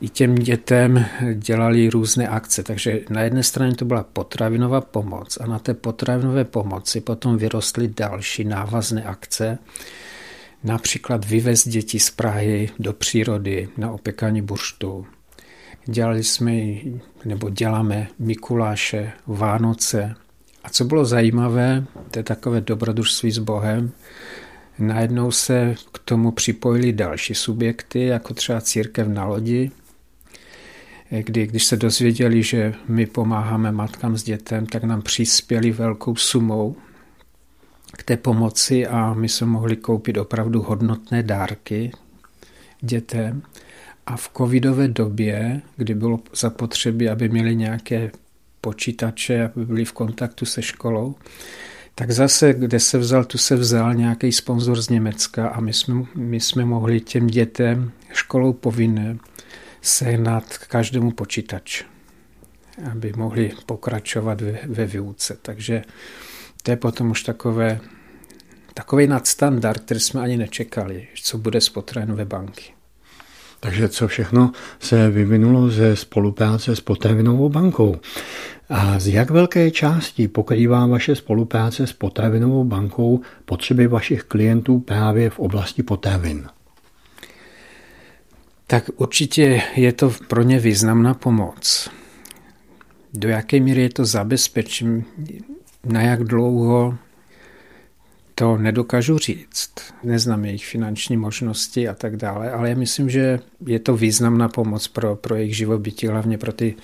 [0.01, 2.63] i těm dětem dělali různé akce.
[2.63, 7.87] Takže na jedné straně to byla potravinová pomoc a na té potravinové pomoci potom vyrostly
[7.87, 9.57] další návazné akce,
[10.63, 15.05] například vyvez děti z Prahy do přírody na opekání burštu,
[15.89, 16.53] Dělali jsme,
[17.25, 20.15] nebo děláme Mikuláše, Vánoce.
[20.63, 23.91] A co bylo zajímavé, to je takové dobrodružství s Bohem,
[24.79, 29.71] najednou se k tomu připojili další subjekty, jako třeba církev na lodi,
[31.09, 36.75] kdy, když se dozvěděli, že my pomáháme matkám s dětem, tak nám přispěli velkou sumou
[37.97, 41.91] k té pomoci a my jsme mohli koupit opravdu hodnotné dárky
[42.81, 43.41] dětem.
[44.05, 48.11] A v covidové době, kdy bylo zapotřebí, aby měli nějaké
[48.61, 51.15] počítače, aby byli v kontaktu se školou,
[51.95, 56.05] tak zase, kde se vzal, tu se vzal nějaký sponzor z Německa a my jsme,
[56.15, 59.17] my jsme mohli těm dětem školou povinné
[59.81, 61.83] sehnat každému počítač,
[62.91, 65.37] aby mohli pokračovat ve, ve výuce.
[65.41, 65.81] Takže
[66.63, 67.79] to je potom už takové,
[68.73, 72.77] takový nadstandard, který jsme ani nečekali, co bude z potravinové banky.
[73.59, 77.95] Takže co všechno se vyvinulo ze spolupráce s potravinovou bankou.
[78.69, 85.29] A z jak velké části pokrývá vaše spolupráce s potravinovou bankou potřeby vašich klientů právě
[85.29, 86.47] v oblasti potravin?
[88.67, 91.89] Tak určitě je to pro ně významná pomoc.
[93.13, 95.05] Do jaké míry je to zabezpečím,
[95.85, 96.97] na jak dlouho
[98.35, 99.73] to nedokážu říct.
[100.03, 104.87] Neznám jejich finanční možnosti a tak dále, ale já myslím, že je to významná pomoc
[104.87, 106.75] pro, pro jejich živobytí, hlavně pro ty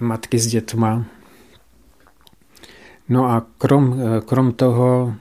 [0.00, 1.04] matky s dětma.
[3.08, 5.14] No a krom, krom toho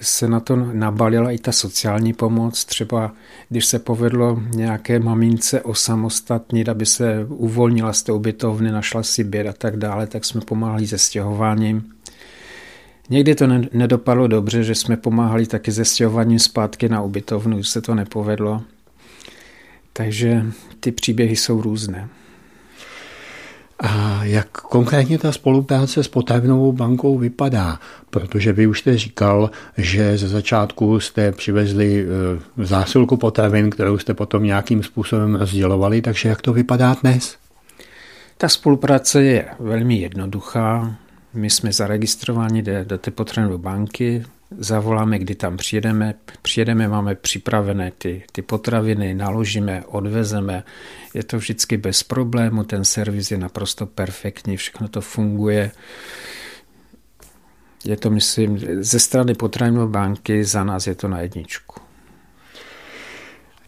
[0.00, 2.64] se na to nabalila i ta sociální pomoc.
[2.64, 3.12] Třeba
[3.48, 9.46] když se povedlo nějaké mamince osamostatnit, aby se uvolnila z té ubytovny, našla si byt
[9.46, 11.90] a tak dále, tak jsme pomáhali se stěhováním.
[13.10, 17.80] Někdy to nedopadlo dobře, že jsme pomáhali taky se stěhováním zpátky na ubytovnu, už se
[17.80, 18.62] to nepovedlo.
[19.92, 20.46] Takže
[20.80, 22.08] ty příběhy jsou různé.
[23.86, 27.78] A jak konkrétně ta spolupráce s potravinovou bankou vypadá?
[28.10, 34.14] Protože vy už jste říkal, že ze začátku jste přivezli e, zásilku potravin, kterou jste
[34.14, 37.36] potom nějakým způsobem rozdělovali, takže jak to vypadá dnes?
[38.38, 40.96] Ta spolupráce je velmi jednoduchá.
[41.34, 44.24] My jsme zaregistrováni do, té potřebné banky,
[44.58, 50.64] zavoláme, kdy tam přijedeme, přijedeme, máme připravené ty, ty potraviny, naložíme, odvezeme.
[51.14, 55.70] Je to vždycky bez problému, ten servis je naprosto perfektní, všechno to funguje.
[57.84, 61.83] Je to, myslím, ze strany potravinové banky za nás je to na jedničku.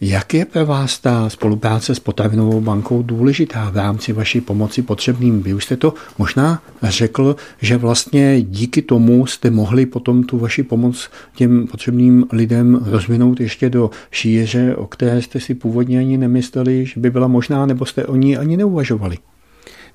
[0.00, 5.42] Jak je pro vás ta spolupráce s potravinovou bankou důležitá v rámci vaší pomoci potřebným?
[5.42, 10.62] Vy už jste to možná řekl, že vlastně díky tomu jste mohli potom tu vaši
[10.62, 16.86] pomoc těm potřebným lidem rozvinout ještě do šíře, o které jste si původně ani nemysleli,
[16.86, 19.18] že by byla možná, nebo jste o ní ani neuvažovali.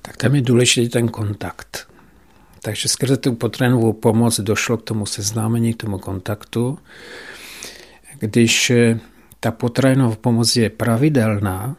[0.02, 1.86] Tak tam je důležitý ten kontakt.
[2.62, 6.78] Takže skrze tu potravinovou pomoc došlo k tomu seznámení, k tomu kontaktu.
[8.18, 8.72] Když
[9.42, 11.76] ta potravinová pomoc je pravidelná,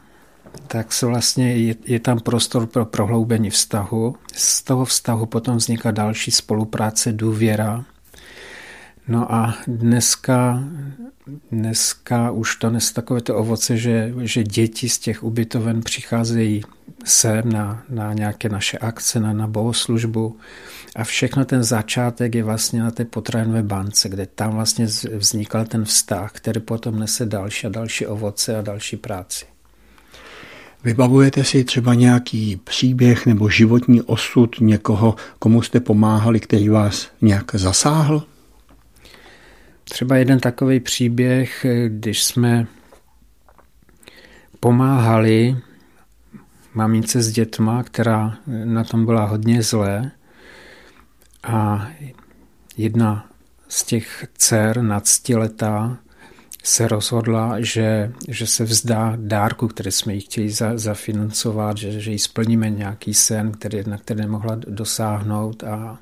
[0.66, 4.16] tak se vlastně je, je tam prostor pro prohloubení vztahu.
[4.34, 7.84] Z toho vztahu potom vzniká další spolupráce, důvěra.
[9.08, 10.64] No a dneska,
[11.52, 16.62] dneska už to nes takové to ovoce, že, že děti z těch ubytoven přicházejí
[17.04, 20.36] sem na, na nějaké naše akce, na, na bohoslužbu
[20.96, 24.86] a všechno ten začátek je vlastně na té potravinové bance, kde tam vlastně
[25.16, 29.44] vznikal ten vztah, který potom nese další a další ovoce a další práci.
[30.84, 37.54] Vybavujete si třeba nějaký příběh nebo životní osud někoho, komu jste pomáhali, který vás nějak
[37.54, 38.22] zasáhl?
[39.84, 42.66] Třeba jeden takový příběh, když jsme
[44.60, 45.56] pomáhali
[46.74, 50.10] mamince s dětma, která na tom byla hodně zlé.
[51.42, 51.88] A
[52.76, 53.30] jedna
[53.68, 55.98] z těch dcer nadstiletá
[56.66, 62.10] se rozhodla, že, že se vzdá dárku, který jsme jí chtěli za, zafinancovat, že, že
[62.10, 65.98] jí splníme nějaký sen, který, na který nemohla dosáhnout a,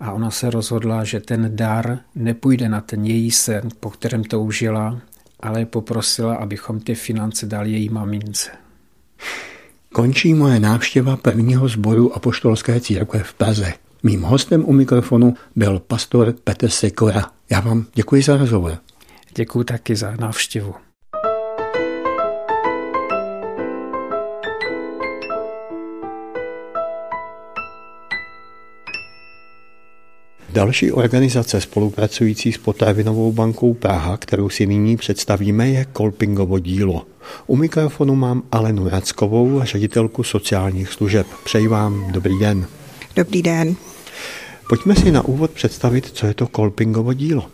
[0.00, 4.98] a ona se rozhodla, že ten dar nepůjde na ten její sen, po kterém toužila,
[5.40, 8.50] ale poprosila, abychom ty finance dali její mamince.
[9.92, 13.72] Končí moje návštěva prvního sboru Apoštolské církve v Praze.
[14.02, 17.30] Mým hostem u mikrofonu byl pastor Petr Sikora.
[17.50, 18.78] Já vám děkuji za rozhovor.
[19.36, 20.74] Děkuji taky za návštěvu.
[30.50, 37.06] Další organizace spolupracující s Potravinovou bankou Praha, kterou si nyní představíme, je Kolpingovo dílo.
[37.46, 41.26] U mikrofonu mám Alenu Rackovou, ředitelku sociálních služeb.
[41.44, 42.66] Přeji vám dobrý den.
[43.16, 43.76] Dobrý den.
[44.68, 47.50] Pojďme si na úvod představit, co je to Kolpingovo dílo.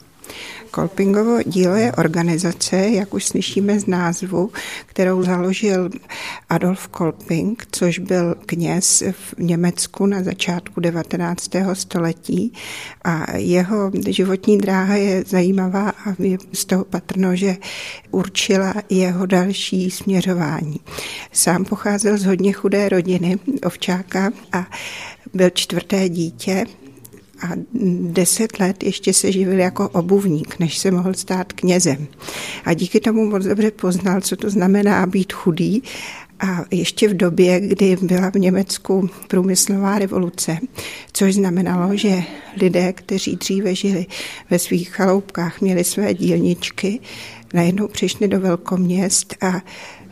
[0.71, 4.51] Kolpingovo dílo je organizace, jak už slyšíme z názvu,
[4.87, 5.91] kterou založil
[6.49, 11.51] Adolf Kolping, což byl kněz v Německu na začátku 19.
[11.73, 12.53] století
[13.05, 17.57] a jeho životní dráha je zajímavá a je z toho patrno, že
[18.11, 20.81] určila jeho další směřování.
[21.33, 24.67] Sám pocházel z hodně chudé rodiny, ovčáka a
[25.35, 26.67] byl čtvrté dítě
[27.43, 27.49] a
[28.01, 32.07] deset let ještě se živil jako obuvník, než se mohl stát knězem.
[32.65, 35.83] A díky tomu moc dobře poznal, co to znamená být chudý
[36.41, 40.59] a ještě v době, kdy byla v Německu průmyslová revoluce,
[41.13, 42.23] což znamenalo, že
[42.57, 44.07] lidé, kteří dříve žili
[44.51, 47.01] ve svých chaloupkách, měli své dílničky,
[47.55, 49.63] najednou přišli do velkoměst a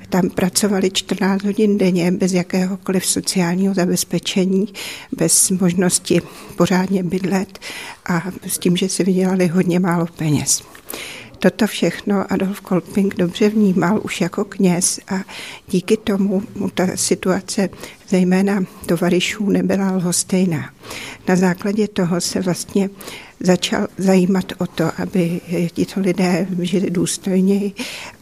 [0.09, 4.69] tam pracovali 14 hodin denně bez jakéhokoliv sociálního zabezpečení,
[5.17, 6.23] bez možnosti
[6.57, 7.59] pořádně bydlet
[8.07, 10.63] a s tím, že si vydělali hodně málo peněz.
[11.39, 15.15] Toto všechno Adolf Kolping dobře vnímal už jako kněz a
[15.69, 17.69] díky tomu mu ta situace
[18.09, 20.71] zejména tovarišů nebyla lhostejná.
[21.29, 22.91] Na základě toho se vlastně
[23.41, 25.41] začal zajímat o to, aby
[25.73, 27.73] tito lidé žili důstojněji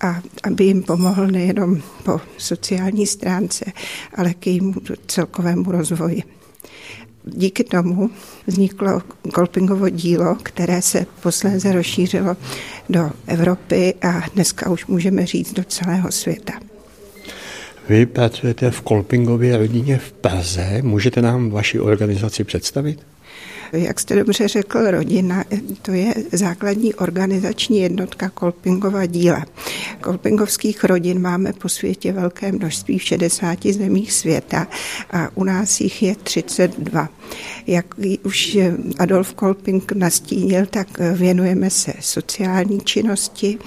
[0.00, 3.64] a aby jim pomohl nejenom po sociální stránce,
[4.14, 4.74] ale k jejímu
[5.06, 6.22] celkovému rozvoji.
[7.24, 8.10] Díky tomu
[8.46, 9.02] vzniklo
[9.34, 12.36] Kolpingovo dílo, které se posléze rozšířilo
[12.88, 16.52] do Evropy a dneska už můžeme říct do celého světa.
[17.88, 20.80] Vy pracujete v Kolpingově rodině v Praze.
[20.82, 23.06] Můžete nám vaši organizaci představit?
[23.72, 25.44] Jak jste dobře řekl, rodina,
[25.82, 29.44] to je základní organizační jednotka Kolpingova díla.
[30.00, 34.66] Kolpingovských rodin máme po světě velké množství v 60 zemích světa
[35.10, 37.08] a u nás jich je 32.
[37.66, 38.58] Jak už
[38.98, 43.58] Adolf Kolping nastínil, tak věnujeme se sociální činnosti,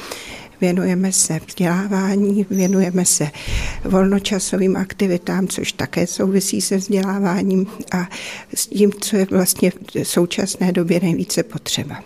[0.62, 3.30] věnujeme se vzdělávání, věnujeme se
[3.86, 8.10] volnočasovým aktivitám, což také souvisí se vzděláváním a
[8.54, 12.04] s tím, co je vlastně v současné době nejvíce potřeba.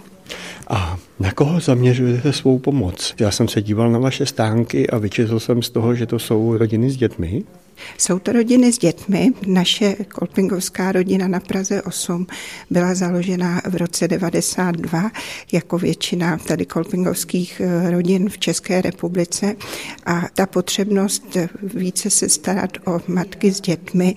[0.68, 3.16] A na koho zaměřujete svou pomoc?
[3.20, 6.58] Já jsem se díval na vaše stánky a vyčetl jsem z toho, že to jsou
[6.58, 7.43] rodiny s dětmi.
[7.97, 9.32] Jsou to rodiny s dětmi.
[9.47, 12.28] Naše kolpingovská rodina na Praze 8
[12.69, 15.11] byla založena v roce 92
[15.51, 19.55] jako většina tady kolpingovských eh, rodin v České republice
[20.05, 24.15] a ta potřebnost více se starat o matky s dětmi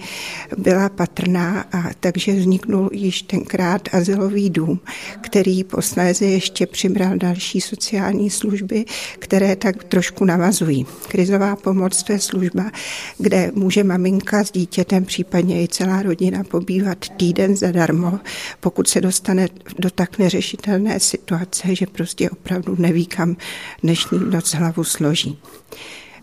[0.59, 4.80] byla patrná a takže vzniknul již tenkrát azylový dům,
[5.20, 8.84] který posléze ještě přibral další sociální služby,
[9.18, 10.86] které tak trošku navazují.
[11.09, 12.70] Krizová pomoc to je služba,
[13.18, 18.20] kde může maminka s dítětem, případně i celá rodina pobývat týden zadarmo,
[18.61, 23.36] pokud se dostane do tak neřešitelné situace, že prostě opravdu neví, kam
[23.82, 25.38] dnešní noc hlavu složí.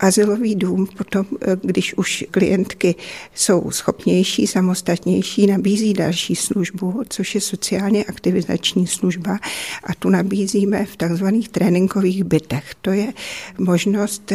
[0.04, 1.26] Azylový dům potom,
[1.62, 2.94] když už klientky
[3.34, 9.38] jsou schopnější, samostatnější, nabízí další službu, což je sociálně aktivizační služba
[9.84, 12.74] a tu nabízíme v takzvaných tréninkových bytech.
[12.80, 13.12] To je
[13.58, 14.32] možnost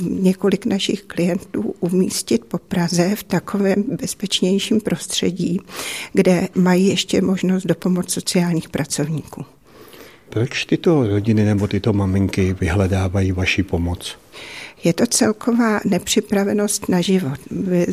[0.00, 5.60] několik našich klientů umístit po Praze v takovém bezpečnějším prostředí,
[6.12, 9.44] kde mají ještě možnost do pomoc sociálních pracovníků.
[10.28, 14.18] Proč tyto rodiny nebo tyto maminky vyhledávají vaši pomoc?
[14.84, 17.38] Je to celková nepřipravenost na život.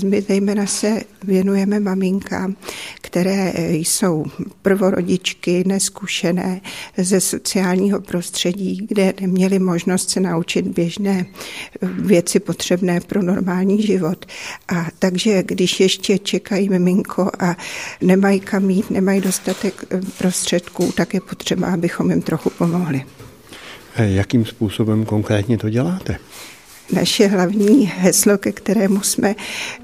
[0.03, 2.55] My zejména se věnujeme maminkám,
[3.01, 4.25] které jsou
[4.61, 6.61] prvorodičky, neskušené
[6.97, 11.25] ze sociálního prostředí, kde neměly možnost se naučit běžné
[11.81, 14.25] věci potřebné pro normální život.
[14.67, 17.55] A takže když ještě čekají miminko a
[18.01, 19.85] nemají kam jít, nemají dostatek
[20.17, 23.03] prostředků, tak je potřeba, abychom jim trochu pomohli.
[23.97, 26.17] Jakým způsobem konkrétně to děláte?
[26.91, 29.35] Naše hlavní heslo, ke kterému jsme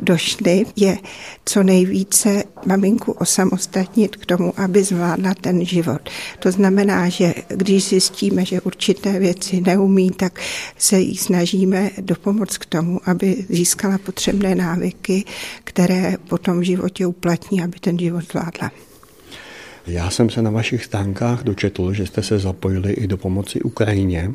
[0.01, 0.97] došli, je
[1.45, 6.10] co nejvíce maminku osamostatnit k tomu, aby zvládla ten život.
[6.39, 10.39] To znamená, že když zjistíme, že určité věci neumí, tak
[10.78, 15.24] se jí snažíme dopomoct k tomu, aby získala potřebné návyky,
[15.64, 18.72] které potom v životě uplatní, aby ten život zvládla.
[19.88, 24.32] Já jsem se na vašich stánkách dočetl, že jste se zapojili i do pomoci Ukrajině.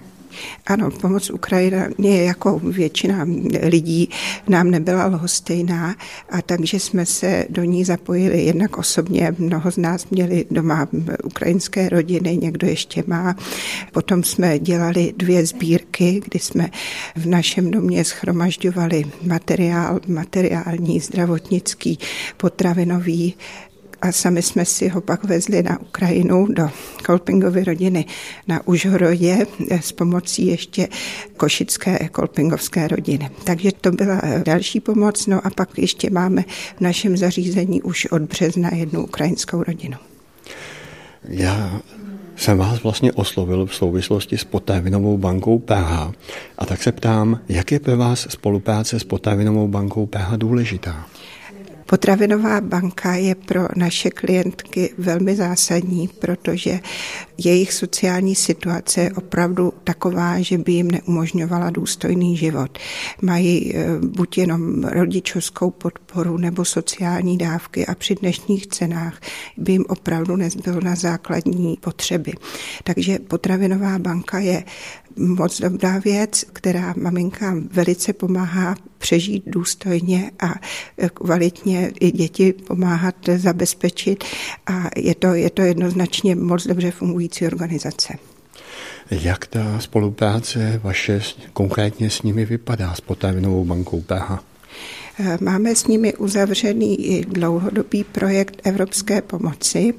[0.67, 3.27] Ano, pomoc Ukrajině jako většina
[3.63, 4.11] lidí
[4.49, 5.97] nám nebyla lhostejná
[6.31, 9.35] a takže jsme se do ní zapojili jednak osobně.
[9.39, 10.89] Mnoho z nás měli doma
[11.25, 13.37] ukrajinské rodiny, někdo ještě má.
[13.93, 16.71] Potom jsme dělali dvě sbírky, kdy jsme
[17.17, 21.99] v našem domě schromažďovali materiál, materiální, zdravotnický,
[22.37, 23.35] potravinový
[24.03, 26.71] a sami jsme si ho pak vezli na Ukrajinu do
[27.07, 28.05] Kolpingovy rodiny
[28.49, 29.47] na Užhorodě
[29.81, 30.89] s pomocí ještě
[31.37, 33.31] košické kolpingovské rodiny.
[33.45, 36.43] Takže to byla další pomoc, no a pak ještě máme
[36.77, 39.97] v našem zařízení už od března jednu ukrajinskou rodinu.
[41.29, 41.81] Já
[42.37, 46.13] jsem vás vlastně oslovil v souvislosti s potravinovou bankou PH
[46.59, 51.07] a tak se ptám, jak je pro vás spolupráce s potravinovou bankou PH důležitá?
[51.91, 56.81] Potravinová banka je pro naše klientky velmi zásadní, protože
[57.39, 62.79] jejich sociální situace je opravdu taková, že by jim neumožňovala důstojný život.
[63.23, 69.21] Mají eh, buď jenom rodičovskou podporu nebo sociální dávky a při dnešních cenách
[69.57, 72.33] by jim opravdu nezbylo na základní potřeby.
[72.85, 74.65] Takže potravinová banka je
[75.19, 80.55] moc dobrá věc, která maminkám velice pomáhá přežít důstojně a
[81.15, 84.25] kvalitně i děti pomáhat zabezpečit
[84.67, 88.15] a je to, je to jednoznačně moc dobře fungující organizace.
[89.11, 91.21] Jak ta spolupráce vaše
[91.53, 94.39] konkrétně s nimi vypadá s potravinovou bankou PH?
[95.41, 99.95] Máme s nimi uzavřený i dlouhodobý projekt evropské pomoci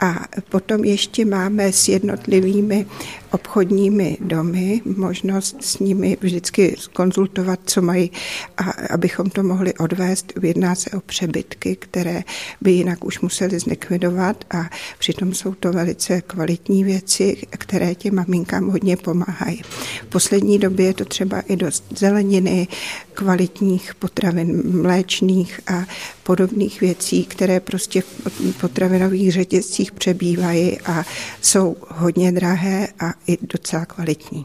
[0.00, 2.86] a potom ještě máme s jednotlivými
[3.30, 8.10] obchodními domy možnost s nimi vždycky konzultovat, co mají,
[8.56, 10.32] a abychom to mohli odvést.
[10.42, 12.22] Jedná se o přebytky, které
[12.60, 18.68] by jinak už museli zlikvidovat a přitom jsou to velice kvalitní věci, které těm maminkám
[18.68, 19.62] hodně pomáhají.
[20.02, 22.68] V poslední době je to třeba i dost zeleniny,
[23.14, 25.84] kvalitních potravin, mléčných a
[26.28, 31.04] podobných věcí, které prostě v potravinových řetězcích přebývají a
[31.42, 34.44] jsou hodně drahé a i docela kvalitní.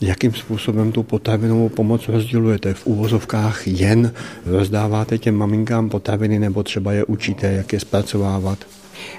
[0.00, 2.74] Jakým způsobem tu potravinovou pomoc rozdělujete?
[2.74, 4.12] V úvozovkách jen
[4.46, 8.58] rozdáváte těm maminkám potraviny nebo třeba je učíte, jak je zpracovávat?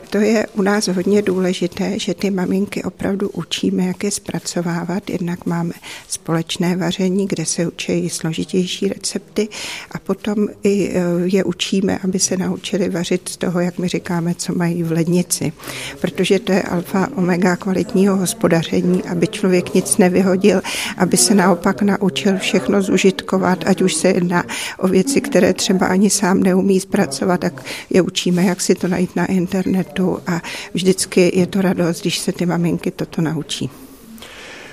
[0.10, 5.10] To je u nás hodně důležité, že ty maminky opravdu učíme, jak je zpracovávat.
[5.10, 5.74] Jednak máme
[6.08, 9.48] společné vaření, kde se učí složitější recepty
[9.92, 14.36] a potom i e, je učíme, aby se naučili vařit z toho, jak my říkáme,
[14.36, 15.54] co mají v lednici.
[16.02, 20.62] Protože to je alfa omega kvalitního hospodaření, aby člověk nic nevyhodil,
[20.98, 24.44] aby se naopak naučil všechno zužitkovat, ať už se jedná
[24.78, 29.16] o věci, které třeba ani sám neumí zpracovat, tak je učíme, jak si to najít
[29.16, 30.42] na internetu internetu a
[30.74, 33.70] vždycky je to radost, když se ty maminky toto naučí.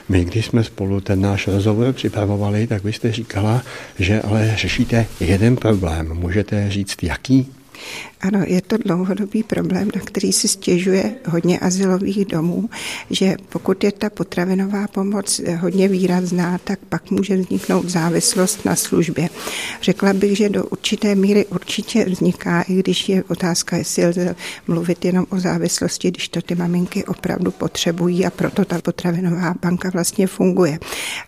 [0.09, 3.63] My, když jsme spolu ten náš rozhovor připravovali, tak vy jste říkala,
[3.99, 6.15] že ale řešíte jeden problém.
[6.15, 7.53] Můžete říct, jaký?
[8.27, 12.71] Ano, je to dlouhodobý problém, na který si stěžuje hodně asilových domů,
[13.11, 19.29] že pokud je ta potravinová pomoc hodně výrazná, tak pak může vzniknout závislost na službě.
[19.83, 25.05] Řekla bych, že do určité míry určitě vzniká, i když je otázka, jestli lze mluvit
[25.05, 30.27] jenom o závislosti, když to ty maminky opravdu potřebují a proto ta potravinová banka vlastně
[30.27, 30.79] funguje.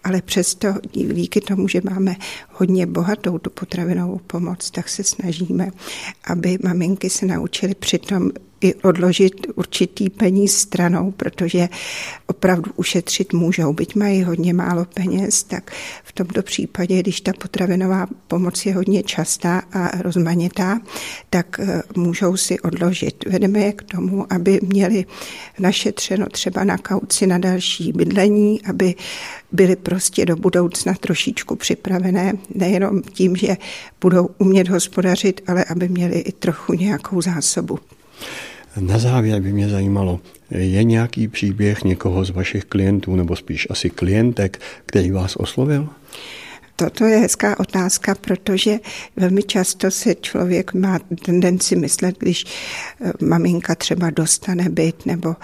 [0.05, 2.17] Ale přesto díky tomu, že máme
[2.53, 5.71] hodně bohatou tu potravinovou pomoc, tak se snažíme,
[6.25, 8.31] aby maminky se naučily přitom
[8.61, 11.69] i odložit určitý peníz stranou, protože
[12.27, 13.73] opravdu ušetřit můžou.
[13.73, 15.71] Byť mají hodně málo peněz, tak
[16.05, 20.81] v tomto případě, když ta potravinová pomoc je hodně častá a rozmanitá,
[21.31, 23.25] tak eh, můžou si odložit.
[23.29, 25.05] Vedeme je k tomu, aby měli
[25.59, 28.95] našetřeno třeba na kauci na další bydlení, aby
[29.53, 33.57] byly prostě do budoucna trošičku připravené, nejenom tím, že
[34.01, 37.79] budou umět hospodařit, ale aby měli i trochu nějakou zásobu.
[38.81, 43.91] Na závěr by mě zajímalo, je nějaký příběh někoho z vašich klientů, nebo spíš asi
[43.91, 45.89] klientek, který vás oslovil?
[46.81, 48.81] Toto je hezká otázka, protože
[49.17, 52.45] velmi často se člověk má tendenci myslet, když
[53.01, 55.37] eh, maminka třeba dostane byt nebo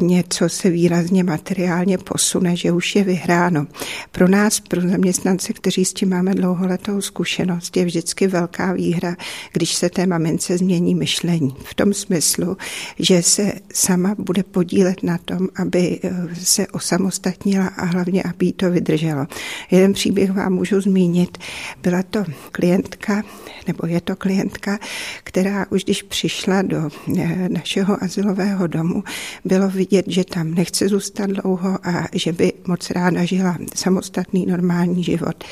[0.00, 3.66] něco se výrazně materiálně posune, že už je vyhráno.
[4.10, 9.16] Pro nás, pro zaměstnance, kteří s tím máme dlouholetou zkušenost, je vždycky velká výhra,
[9.52, 11.56] když se té mamince změní myšlení.
[11.64, 12.56] V tom smyslu,
[12.98, 18.70] že se sama bude podílet na tom, aby eh, se osamostatnila a hlavně, aby to
[18.70, 19.26] vydrželo.
[19.70, 21.38] Jeden příběh vám můžu zmínit.
[21.82, 23.22] Byla to klientka,
[23.66, 24.78] nebo je to klientka,
[25.24, 29.04] která už když přišla do eh, našeho asilového domu,
[29.44, 35.04] bylo vidět, že tam nechce zůstat dlouho a že by moc ráda žila samostatný normální
[35.04, 35.44] život.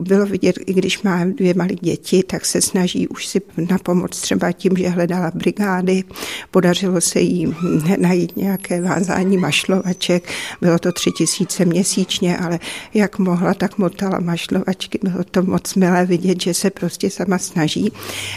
[0.00, 4.20] Bylo vidět, i když má dvě malé děti, tak se snaží už si na pomoc
[4.20, 6.04] třeba tím, že hledala brigády.
[6.50, 7.54] Podařilo se jí
[7.98, 10.28] najít nějaké vázání mašlovaček.
[10.60, 12.58] Bylo to tři tisíce měsíčně, ale
[12.94, 17.38] jak mohla, tak motala mašlo zpěvačky, bylo to moc milé vidět, že se prostě sama
[17.38, 17.92] snaží.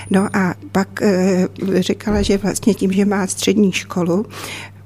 [0.09, 1.47] No a pak e,
[1.79, 4.25] říkala, že vlastně tím, že má střední školu,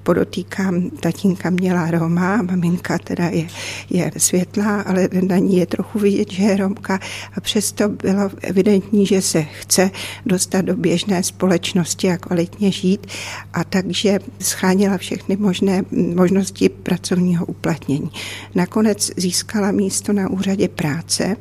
[0.03, 3.47] podotýkám, tatínka měla Roma, maminka teda je,
[3.89, 6.99] je světlá, ale na ní je trochu vidět, že je Romka.
[7.33, 9.91] A přesto bylo evidentní, že se chce
[10.25, 13.07] dostat do běžné společnosti a kvalitně žít.
[13.53, 18.11] A takže schánila všechny možné možnosti pracovního uplatnění.
[18.55, 21.35] Nakonec získala místo na úřadě práce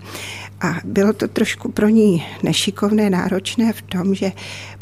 [0.62, 4.32] a bylo to trošku pro ní nešikovné, náročné v tom, že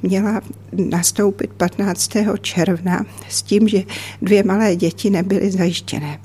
[0.02, 0.40] měla
[0.72, 2.10] nastoupit 15.
[2.40, 3.82] června s tím, že
[4.22, 6.20] dvě malé děti nebyly zajištěné.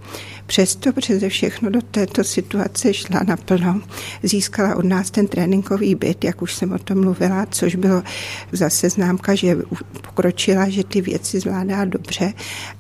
[0.45, 3.81] Přesto přeze všechno do této situace šla naplno.
[4.23, 8.03] Získala od nás ten tréninkový byt, jak už jsem o tom mluvila, což bylo
[8.51, 9.57] zase známka, že
[10.01, 12.33] pokročila, že ty věci zvládá dobře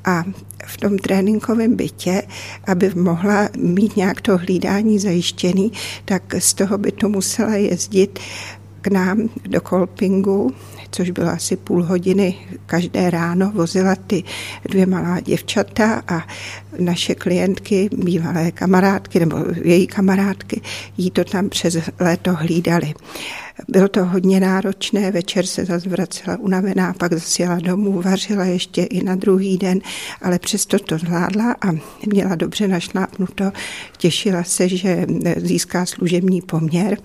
[0.05, 0.23] a
[0.65, 2.23] v tom tréninkovém bytě,
[2.67, 5.71] aby mohla mít nějak to hlídání zajištěný,
[6.05, 8.19] tak z toho bytu musela jezdit
[8.81, 10.53] k nám do Kolpingu
[10.95, 12.35] což bylo asi půl hodiny
[12.65, 14.23] každé ráno, vozila ty
[14.69, 16.27] dvě malá děvčata a
[16.79, 20.61] naše klientky, bývalé kamarádky nebo její kamarádky,
[20.97, 22.93] jí to tam přes léto hlídali.
[23.67, 28.83] Bylo to hodně náročné, večer se zase vracela unavená, pak zase jela domů, vařila ještě
[28.83, 29.79] i na druhý den,
[30.21, 31.71] ale přesto to zvládla a
[32.05, 33.51] měla dobře našlápnuto.
[33.97, 35.05] Těšila se, že
[35.37, 36.97] získá služební poměr,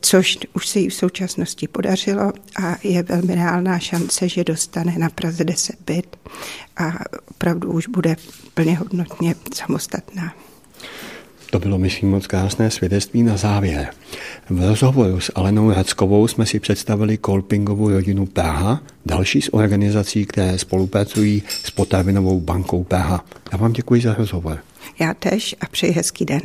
[0.00, 2.32] což už se jí v současnosti podařilo
[2.62, 6.16] a je velmi reálná šance, že dostane na Praze 10 byt
[6.76, 6.92] a
[7.40, 8.16] opravdu už bude
[8.54, 10.34] plně hodnotně samostatná.
[11.50, 13.88] To bylo, myslím, moc krásné svědectví na závěr.
[14.50, 20.58] V rozhovoru s Alenou Rackovou jsme si představili Kolpingovou rodinu Praha, další z organizací, které
[20.58, 23.24] spolupracují s potravinovou bankou Praha.
[23.52, 24.58] Já vám děkuji za rozhovor.
[24.98, 26.40] Já tež a přeji hezký den.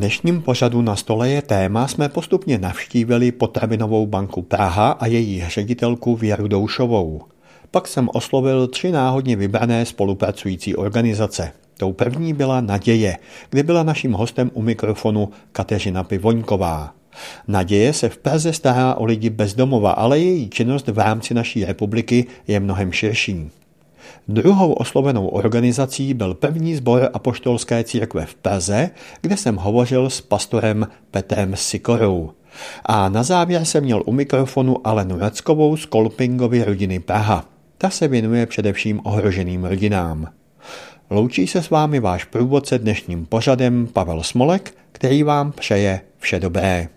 [0.00, 6.16] Dnešním pořadu na stole je téma jsme postupně navštívili potravinovou banku Praha a její ředitelku
[6.16, 7.22] Věru Doušovou.
[7.70, 11.52] Pak jsem oslovil tři náhodně vybrané spolupracující organizace.
[11.78, 13.18] Tou první byla Naděje,
[13.50, 16.94] kde byla naším hostem u mikrofonu Kateřina Pivoňková.
[17.48, 22.26] Naděje se v Praze stará o lidi bezdomova, ale její činnost v rámci naší republiky
[22.48, 23.50] je mnohem širší.
[24.28, 28.90] Druhou oslovenou organizací byl první sbor Apoštolské církve v Praze,
[29.20, 32.30] kde jsem hovořil s pastorem Petrem Sikorou.
[32.84, 37.44] A na závěr jsem měl u mikrofonu Alenu Rackovou z Kolpingovy rodiny Praha.
[37.78, 40.28] Ta se věnuje především ohroženým rodinám.
[41.10, 46.88] Loučí se s vámi váš průvodce dnešním pořadem Pavel Smolek, který vám přeje vše dobré.